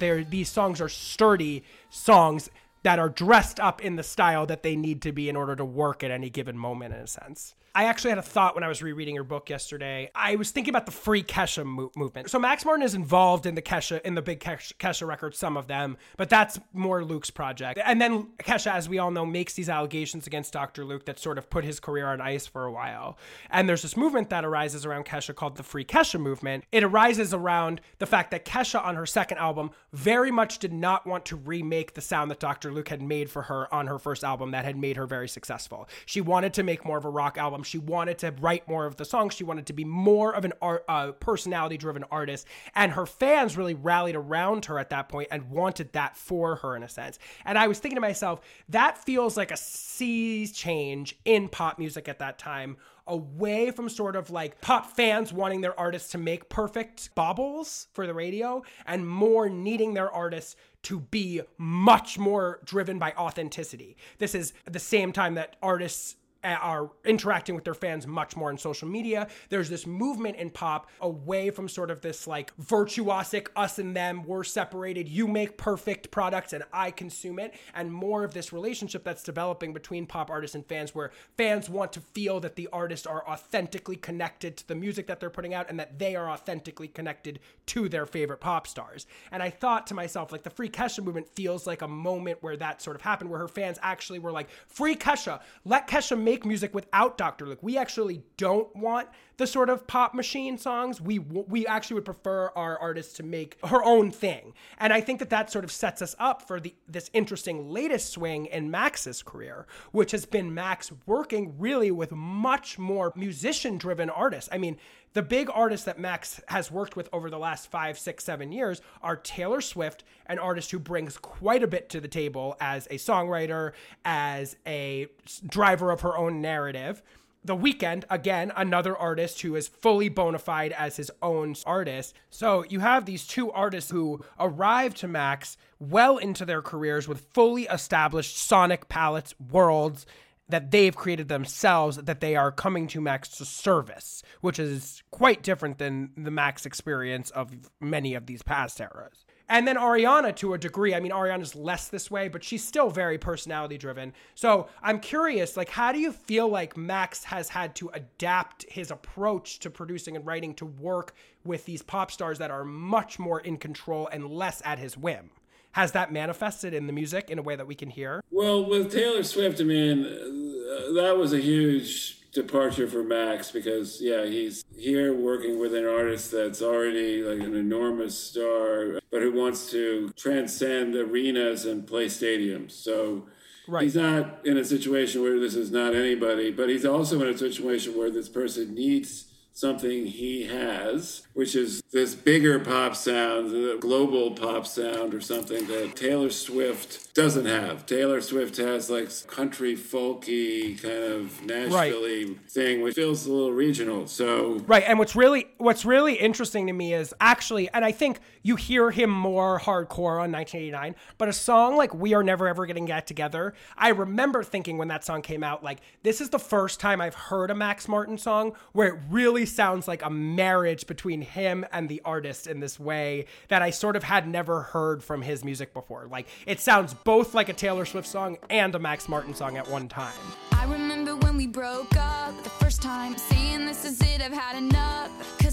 [0.02, 2.50] These songs are sturdy songs
[2.84, 5.64] that are dressed up in the style that they need to be in order to
[5.64, 7.56] work at any given moment, in a sense.
[7.74, 10.12] I actually had a thought when I was rereading your book yesterday.
[10.14, 12.30] I was thinking about the free Kesha mo- movement.
[12.30, 15.56] So Max Martin is involved in the Kesha in the big Kesha, Kesha records, some
[15.56, 17.80] of them, but that's more Luke's project.
[17.84, 20.84] And then Kesha, as we all know, makes these allegations against Dr.
[20.84, 23.18] Luke that sort of put his career on ice for a while.
[23.50, 26.66] And there's this movement that arises around Kesha called the Free Kesha movement.
[26.74, 31.08] It arises around the fact that Kesha on her second album very much did not
[31.08, 32.74] want to remake the sound that Dr.
[32.74, 35.88] Luke had made for her on her first album that had made her very successful.
[36.06, 37.61] She wanted to make more of a rock album.
[37.64, 39.34] She wanted to write more of the songs.
[39.34, 43.74] She wanted to be more of an art, uh, personality-driven artist, and her fans really
[43.74, 47.20] rallied around her at that point and wanted that for her in a sense.
[47.46, 52.08] And I was thinking to myself, that feels like a sea change in pop music
[52.08, 56.50] at that time away from sort of like pop fans wanting their artists to make
[56.50, 63.00] perfect baubles for the radio and more needing their artists to be much more driven
[63.00, 63.98] by authenticity.
[64.20, 68.58] This is the same time that artists are interacting with their fans much more on
[68.58, 69.28] social media.
[69.50, 74.24] There's this movement in pop away from sort of this like virtuosic us and them,
[74.24, 79.04] we're separated, you make perfect products and I consume it, and more of this relationship
[79.04, 83.06] that's developing between pop artists and fans where fans want to feel that the artists
[83.06, 86.88] are authentically connected to the music that they're putting out and that they are authentically
[86.88, 89.06] connected to their favorite pop stars.
[89.32, 92.58] And I thought to myself, like the Free Kesha movement feels like a moment where
[92.58, 96.31] that sort of happened, where her fans actually were like, Free Kesha, let Kesha make
[96.46, 97.46] music without Dr.
[97.46, 97.60] Luke.
[97.62, 101.02] We actually don't want the sort of pop machine songs.
[101.02, 104.54] We we actually would prefer our artists to make her own thing.
[104.78, 108.12] And I think that that sort of sets us up for the this interesting latest
[108.12, 114.10] swing in Max's career, which has been Max working really with much more musician driven
[114.10, 114.50] artists.
[114.52, 114.78] I mean,
[115.14, 118.82] the big artists that Max has worked with over the last five, six, seven years
[119.02, 122.96] are Taylor Swift, an artist who brings quite a bit to the table as a
[122.96, 123.74] songwriter,
[124.06, 125.08] as a
[125.46, 127.02] driver of her own narrative.
[127.44, 132.14] The Weeknd, again, another artist who is fully bona fide as his own artist.
[132.30, 137.26] So you have these two artists who arrived to Max well into their careers with
[137.34, 140.06] fully established sonic palettes, worlds,
[140.52, 145.44] that they've created themselves that they are coming to Max to service, which is quite
[145.44, 149.26] different than the Max experience of many of these past eras.
[149.52, 152.90] And then Ariana, to a degree, I mean, Ariana's less this way, but she's still
[152.90, 154.14] very personality driven.
[154.34, 158.92] So I'm curious, like, how do you feel like Max has had to adapt his
[158.92, 163.42] approach to producing and writing to work with these pop stars that are much more
[163.42, 165.32] in control and less at his whim?
[165.74, 168.24] Has that manifested in the music in a way that we can hear?
[168.30, 174.02] Well, with Taylor Swift, I mean, uh, that was a huge departure for Max because,
[174.02, 179.32] yeah, he's here working with an artist that's already like an enormous star, but who
[179.32, 182.72] wants to transcend arenas and play stadiums.
[182.72, 183.28] So
[183.68, 183.84] Right.
[183.84, 187.38] he's not in a situation where this is not anybody, but he's also in a
[187.38, 193.78] situation where this person needs something he has, which is this bigger pop sound, the
[193.80, 197.86] global pop sound or something that Taylor Swift doesn't have.
[197.86, 204.08] Taylor Swift has like country folky kind of Nashville thing, which feels a little regional.
[204.08, 208.20] So Right, and what's really what's really interesting to me is actually, and I think
[208.44, 212.66] you hear him more hardcore on 1989, but a song like "We Are Never Ever
[212.66, 216.40] Getting Back Together," I remember thinking when that song came out, like this is the
[216.40, 220.88] first time I've heard a Max Martin song where it really sounds like a marriage
[220.88, 225.04] between him and the artist in this way that I sort of had never heard
[225.04, 226.08] from his music before.
[226.08, 229.68] Like it sounds both like a Taylor Swift song and a Max Martin song at
[229.68, 230.14] one time.
[230.52, 234.58] I remember when we broke up the first time, saying this is it, I've had
[234.58, 235.41] enough.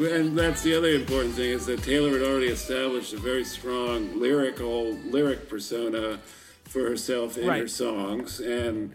[0.00, 4.18] and that's the other important thing is that Taylor had already established a very strong
[4.18, 6.18] lyrical lyric persona
[6.64, 8.94] for herself in her songs, and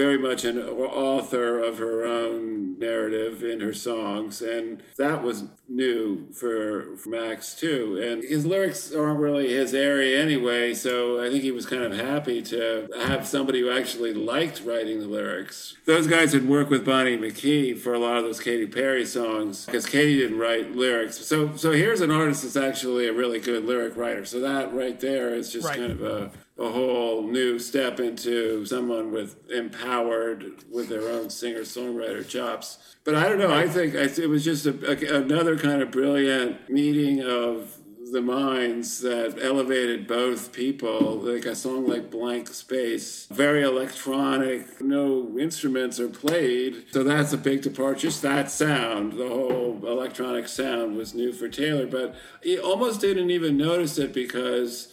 [0.00, 6.26] very much an author of her own narrative in her songs, and that was new
[6.32, 8.00] for, for Max too.
[8.02, 11.92] And his lyrics aren't really his area anyway, so I think he was kind of
[11.92, 15.76] happy to have somebody who actually liked writing the lyrics.
[15.84, 19.66] Those guys had worked with Bonnie McKee for a lot of those Katy Perry songs
[19.66, 21.18] because Katy didn't write lyrics.
[21.18, 24.24] So, so here's an artist that's actually a really good lyric writer.
[24.24, 25.76] So that right there is just Right.
[25.76, 26.30] kind of a
[26.60, 32.96] a whole new step into someone with empowered with their own singer songwriter chops.
[33.04, 33.52] But I don't know.
[33.52, 37.76] I think it was just a, a- another kind of brilliant meeting of
[38.12, 41.16] the minds that elevated both people.
[41.18, 46.84] Like a song like Blank Space, very electronic, no instruments are played.
[46.92, 48.00] So that's a big departure.
[48.00, 53.30] Just that sound, the whole electronic sound was new for Taylor, but he almost didn't
[53.30, 54.88] even notice it because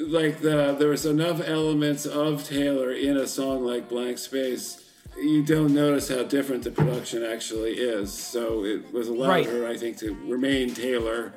[0.00, 4.84] like the there was enough elements of Taylor in a song like Blank Space.
[5.18, 8.12] You don't notice how different the production actually is.
[8.12, 9.46] So it was allowed Right.
[9.46, 11.32] her, I think, to remain Taylor,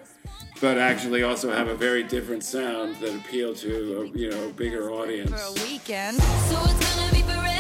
[0.62, 4.91] but actually also have a very different sound that appeal to a you know bigger
[4.91, 5.30] audience.
[5.30, 6.22] For a weekend.
[6.22, 7.53] So it's gonna be forever,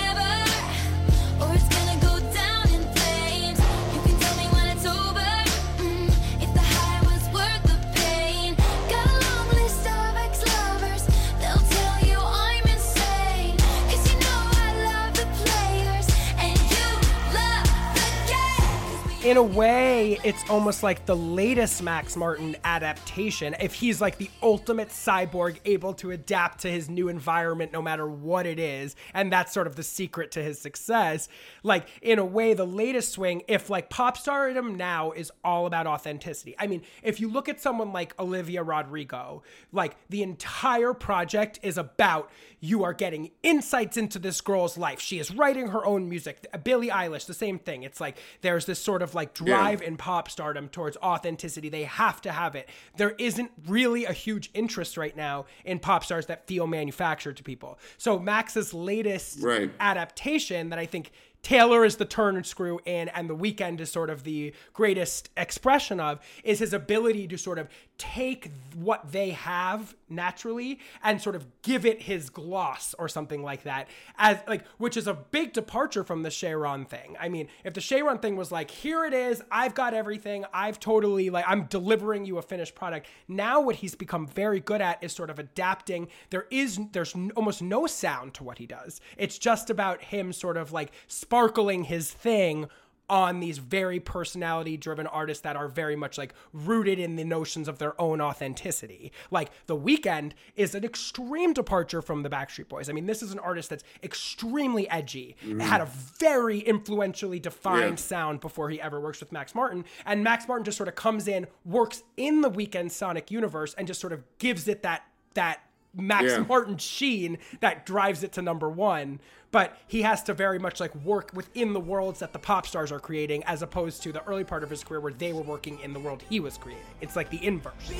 [19.23, 23.55] in a way, it's almost like the latest Max Martin adaptation.
[23.61, 28.05] If he's like the ultimate cyborg able to adapt to his new environment no matter
[28.05, 31.29] what it is, and that's sort of the secret to his success.
[31.63, 35.87] Like, in a way, the latest swing, if like pop stardom now is all about
[35.87, 36.53] authenticity.
[36.59, 41.77] I mean, if you look at someone like Olivia Rodrigo, like the entire project is
[41.77, 42.29] about
[42.65, 45.01] you are getting insights into this girl's life.
[45.01, 46.47] She is writing her own music.
[46.63, 47.83] Billie Eilish, the same thing.
[47.83, 51.67] It's like there's this sort of like drive in pop stardom towards authenticity.
[51.67, 52.69] They have to have it.
[52.95, 57.43] There isn't really a huge interest right now in pop stars that feel manufactured to
[57.43, 57.77] people.
[57.97, 59.69] So Max's latest Right.
[59.81, 61.11] adaptation that I think
[61.43, 65.99] Taylor is the turn screw in, and the Weeknd is sort of the greatest expression
[65.99, 67.67] of, is his ability to sort of
[67.97, 73.63] take what they have naturally and sort of give it his gloss or something like
[73.63, 73.87] that.
[74.17, 77.15] As like, which is a big departure from the Cheiron thing.
[77.19, 80.79] I mean, if the Cheiron thing was like, here it is, I've got everything, I've
[80.79, 83.07] totally like I'm delivering you a finished product.
[83.27, 86.07] Now what he's become very good at is sort of adapting.
[86.29, 89.01] There is there's almost no sound to what he does.
[89.17, 90.91] It's just about him sort of like
[91.33, 92.67] sparkling his thing
[93.09, 97.67] on these very personality driven artists that are very much like rooted in the notions
[97.67, 99.11] of their own authenticity.
[99.31, 102.87] Like The Weeknd is an extreme departure from the Backstreet Boys.
[102.87, 105.59] I mean, this is an artist that's extremely edgy, mm-hmm.
[105.59, 105.87] had a
[106.19, 107.95] very influentially defined Yeah.
[107.95, 109.85] sound before he ever works with Max Martin.
[110.05, 113.87] And Max Martin just sort of comes in, works in the Weeknd Sonic universe, and
[113.87, 115.61] just sort of gives it that that
[115.95, 116.39] Max yeah.
[116.39, 119.19] Martin Sheen that drives it to number one.
[119.51, 122.91] But he has to very much like work within the worlds that the pop stars
[122.91, 125.79] are creating, as opposed to the early part of his career where they were working
[125.81, 126.83] in the world he was creating.
[127.01, 127.91] It's like the inverse.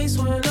[0.00, 0.49] face when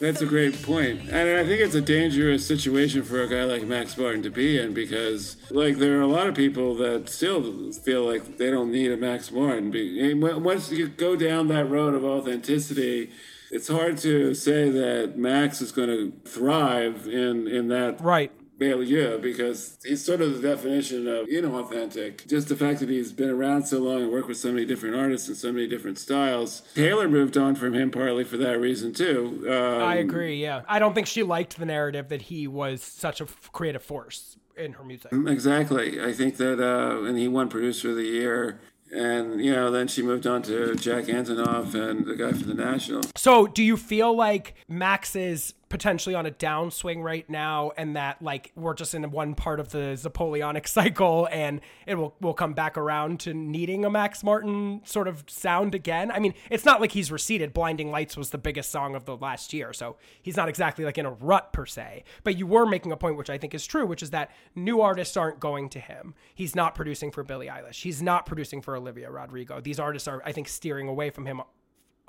[0.00, 1.00] That's a great point.
[1.10, 4.58] And I think it's a dangerous situation for a guy like Max Martin to be
[4.58, 8.70] in because, like, there are a lot of people that still feel like they don't
[8.70, 9.74] need a Max Martin.
[9.74, 13.10] And Once you go down that road of authenticity,
[13.50, 18.32] it's hard to say that Max is going to thrive in, in that Right.
[18.60, 22.26] Milieu because he's sort of the definition of inauthentic.
[22.28, 24.94] Just the fact that he's been around so long and worked with so many different
[24.94, 26.62] artists and so many different styles.
[26.74, 29.44] Taylor moved on from him partly for that reason too.
[29.48, 30.40] Um, I agree.
[30.40, 33.82] Yeah, I don't think she liked the narrative that he was such a f- creative
[33.82, 35.10] force in her music.
[35.12, 36.02] Exactly.
[36.02, 38.60] I think that, uh, and he won Producer of the Year.
[38.92, 42.54] And, you know, then she moved on to Jack Antonoff and the guy from The
[42.54, 43.02] National.
[43.16, 48.20] So, do you feel like Max is potentially on a downswing right now, and that
[48.20, 52.52] like we're just in one part of the Zapoleonic cycle, and it will will come
[52.52, 56.10] back around to needing a Max Martin sort of sound again?
[56.10, 57.54] I mean, it's not like he's receded.
[57.54, 60.98] Blinding Lights was the biggest song of the last year, so he's not exactly like
[60.98, 62.04] in a rut per se.
[62.24, 64.82] But you were making a point, which I think is true, which is that new
[64.82, 66.14] artists aren't going to him.
[66.34, 67.82] He's not producing for Billie Eilish.
[67.82, 69.60] He's not producing for Olivia Rodrigo.
[69.60, 71.40] These artists are, I think, steering away from him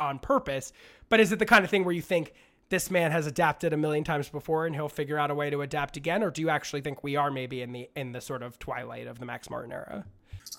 [0.01, 0.73] on purpose.
[1.07, 2.33] But is it the kind of thing where you think
[2.71, 5.61] this man has adapted a million times before and he'll figure out a way to
[5.61, 8.41] adapt again, or do you actually think we are maybe in the in the sort
[8.41, 10.05] of twilight of the Max Martin era?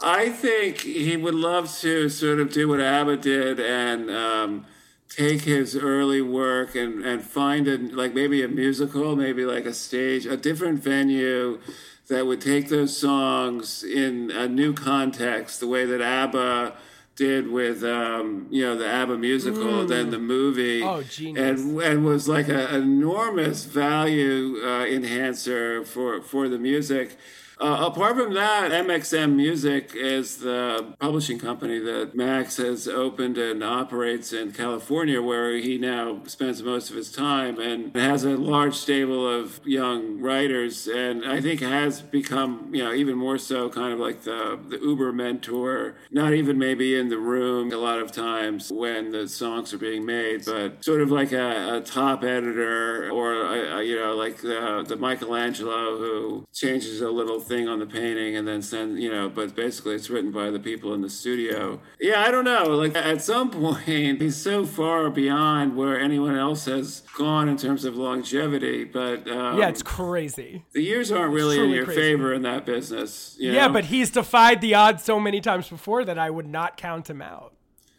[0.00, 4.66] I think he would love to sort of do what ABBA did and um,
[5.08, 9.74] take his early work and, and find a, like maybe a musical, maybe like a
[9.74, 11.60] stage, a different venue
[12.08, 16.74] that would take those songs in a new context, the way that ABBA
[17.26, 21.02] did with um, you know the ABBA musical, then the movie, Oh,
[21.42, 21.56] and
[21.88, 27.08] and was like an enormous value uh, enhancer for for the music.
[27.62, 33.62] Uh, apart from that, MXM Music is the publishing company that Max has opened and
[33.62, 38.74] operates in California, where he now spends most of his time and has a large
[38.74, 43.92] stable of young writers, and I think has become, you know, even more so kind
[43.92, 48.10] of like the, the Uber mentor, not even maybe in the room a lot of
[48.10, 53.08] times when the songs are being made, but sort of like a, a top editor
[53.12, 57.78] or, a, a, you know, like the, the Michelangelo who changes a little thing on
[57.78, 61.00] the painting and then send, you know, but basically it's written by the people in
[61.02, 61.80] the studio.
[62.00, 62.64] Yeah, I don't know.
[62.68, 67.84] Like at some point, he's so far beyond where anyone else has gone in terms
[67.84, 70.64] of longevity, but um, yeah, it's crazy.
[70.72, 72.00] the years aren't really in your crazy.
[72.00, 73.36] favor in that business.
[73.38, 73.72] Yeah, know?
[73.72, 77.22] but he's defied the odds so many times before that I would not count him
[77.22, 77.54] out.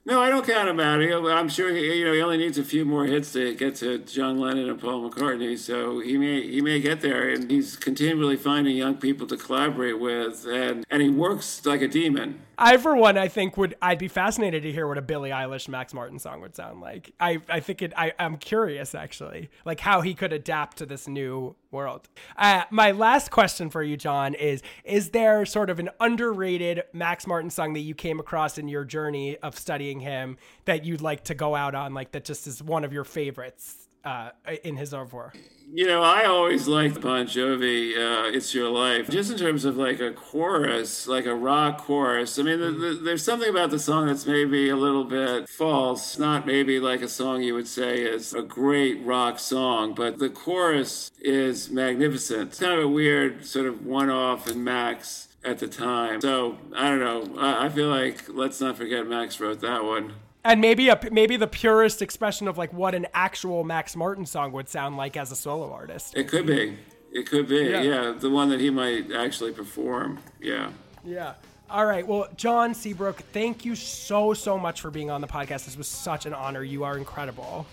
[0.05, 1.01] No, I don't count him out.
[1.01, 3.99] I'm sure he, you know he only needs a few more hits to get to
[3.99, 5.57] John Lennon and Paul McCartney.
[5.57, 9.99] So he may he may get there, and he's continually finding young people to collaborate
[9.99, 12.41] with, and and he works like a demon.
[12.57, 15.69] I, for one, I think would I'd be fascinated to hear what a Billie Eilish
[15.69, 17.11] Max Martin song would sound like.
[17.19, 17.93] I, I think it.
[17.95, 22.07] I, I'm curious actually, like how he could adapt to this new world.
[22.37, 27.27] Uh, my last question for you, John, is: Is there sort of an underrated Max
[27.27, 31.25] Martin song that you came across in your journey of studying him that you'd like
[31.25, 34.30] to go out on, like that just is one of your favorites uh,
[34.63, 35.31] in his oeuvre?
[35.71, 39.75] You know, I always liked Bon Jovi, uh, It's Your Life, just in terms of
[39.75, 42.38] like a chorus, like a rock chorus.
[42.38, 46.19] I mean, the, the, there's something about the song that's maybe a little bit false,
[46.19, 50.30] not maybe like a song you would say is a great rock song, but the
[50.30, 52.49] chorus is magnificent.
[52.49, 56.21] It's kind of a weird sort of one off in Max at the time.
[56.21, 57.39] So, I don't know.
[57.39, 60.13] I, I feel like let's not forget Max wrote that one.
[60.45, 64.51] And maybe a maybe the purest expression of like what an actual Max Martin song
[64.51, 66.17] would sound like as a solo artist.
[66.17, 66.77] It could be.
[67.11, 67.63] It could be.
[67.63, 67.81] Yeah.
[67.81, 70.19] yeah the one that he might actually perform.
[70.41, 70.71] Yeah.
[71.05, 71.35] Yeah.
[71.69, 72.05] All right.
[72.05, 75.65] Well, John Seabrook, thank you so so much for being on the podcast.
[75.65, 76.63] This was such an honor.
[76.63, 77.65] You are incredible.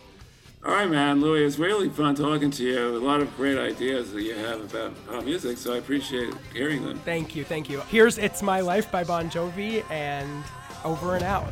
[0.63, 2.97] All right, man, Louie, it's really fun talking to you.
[2.97, 6.85] A lot of great ideas that you have about pop music, so I appreciate hearing
[6.85, 6.99] them.
[6.99, 7.45] Thank you.
[7.45, 7.81] Thank you.
[7.89, 10.45] Here's "It's My Life" by Bon Jovi, and
[10.85, 11.49] over and out.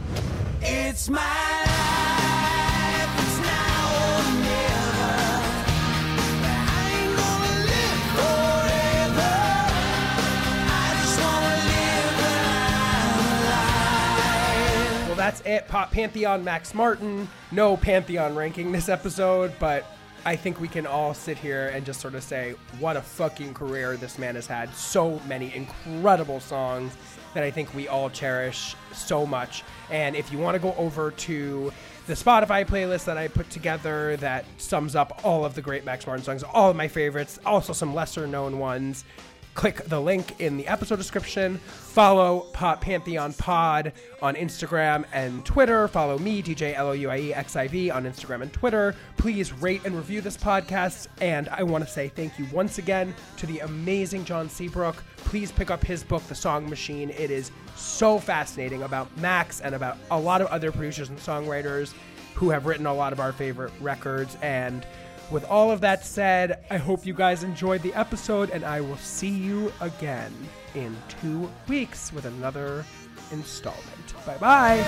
[0.60, 1.26] It's my life,
[3.18, 5.14] it's now or never.
[6.44, 9.36] I ain't gonna live forever.
[10.70, 12.14] I just wanna live
[13.38, 13.44] my
[15.02, 15.08] life.
[15.08, 15.68] Well, that's it.
[15.68, 17.28] Pop Pantheon Max Martin.
[17.52, 19.84] No Pantheon ranking this episode, but
[20.24, 23.54] I think we can all sit here and just sort of say what a fucking
[23.54, 24.74] career this man has had.
[24.74, 26.96] So many incredible songs
[27.34, 29.62] that I think we all cherish so much.
[29.90, 31.72] And if you want to go over to
[32.06, 36.06] the Spotify playlist that I put together that sums up all of the great Max
[36.06, 39.04] Martin songs, all of my favorites, also some lesser known ones
[39.58, 41.58] click the link in the episode description.
[41.58, 45.88] Follow Pop Pantheon Pod on Instagram and Twitter.
[45.88, 48.94] Follow me, DJ L-O-U-I-E X-I-V on Instagram and Twitter.
[49.16, 51.08] Please rate and review this podcast.
[51.20, 55.02] And I want to say thank you once again to the amazing John Seabrook.
[55.16, 57.10] Please pick up his book, The Song Machine.
[57.10, 61.94] It is so fascinating about Max and about a lot of other producers and songwriters
[62.34, 64.36] who have written a lot of our favorite records.
[64.40, 64.86] And
[65.30, 68.96] with all of that said, I hope you guys enjoyed the episode, and I will
[68.96, 70.32] see you again
[70.74, 72.84] in two weeks with another
[73.30, 74.14] installment.
[74.24, 74.82] Bye bye.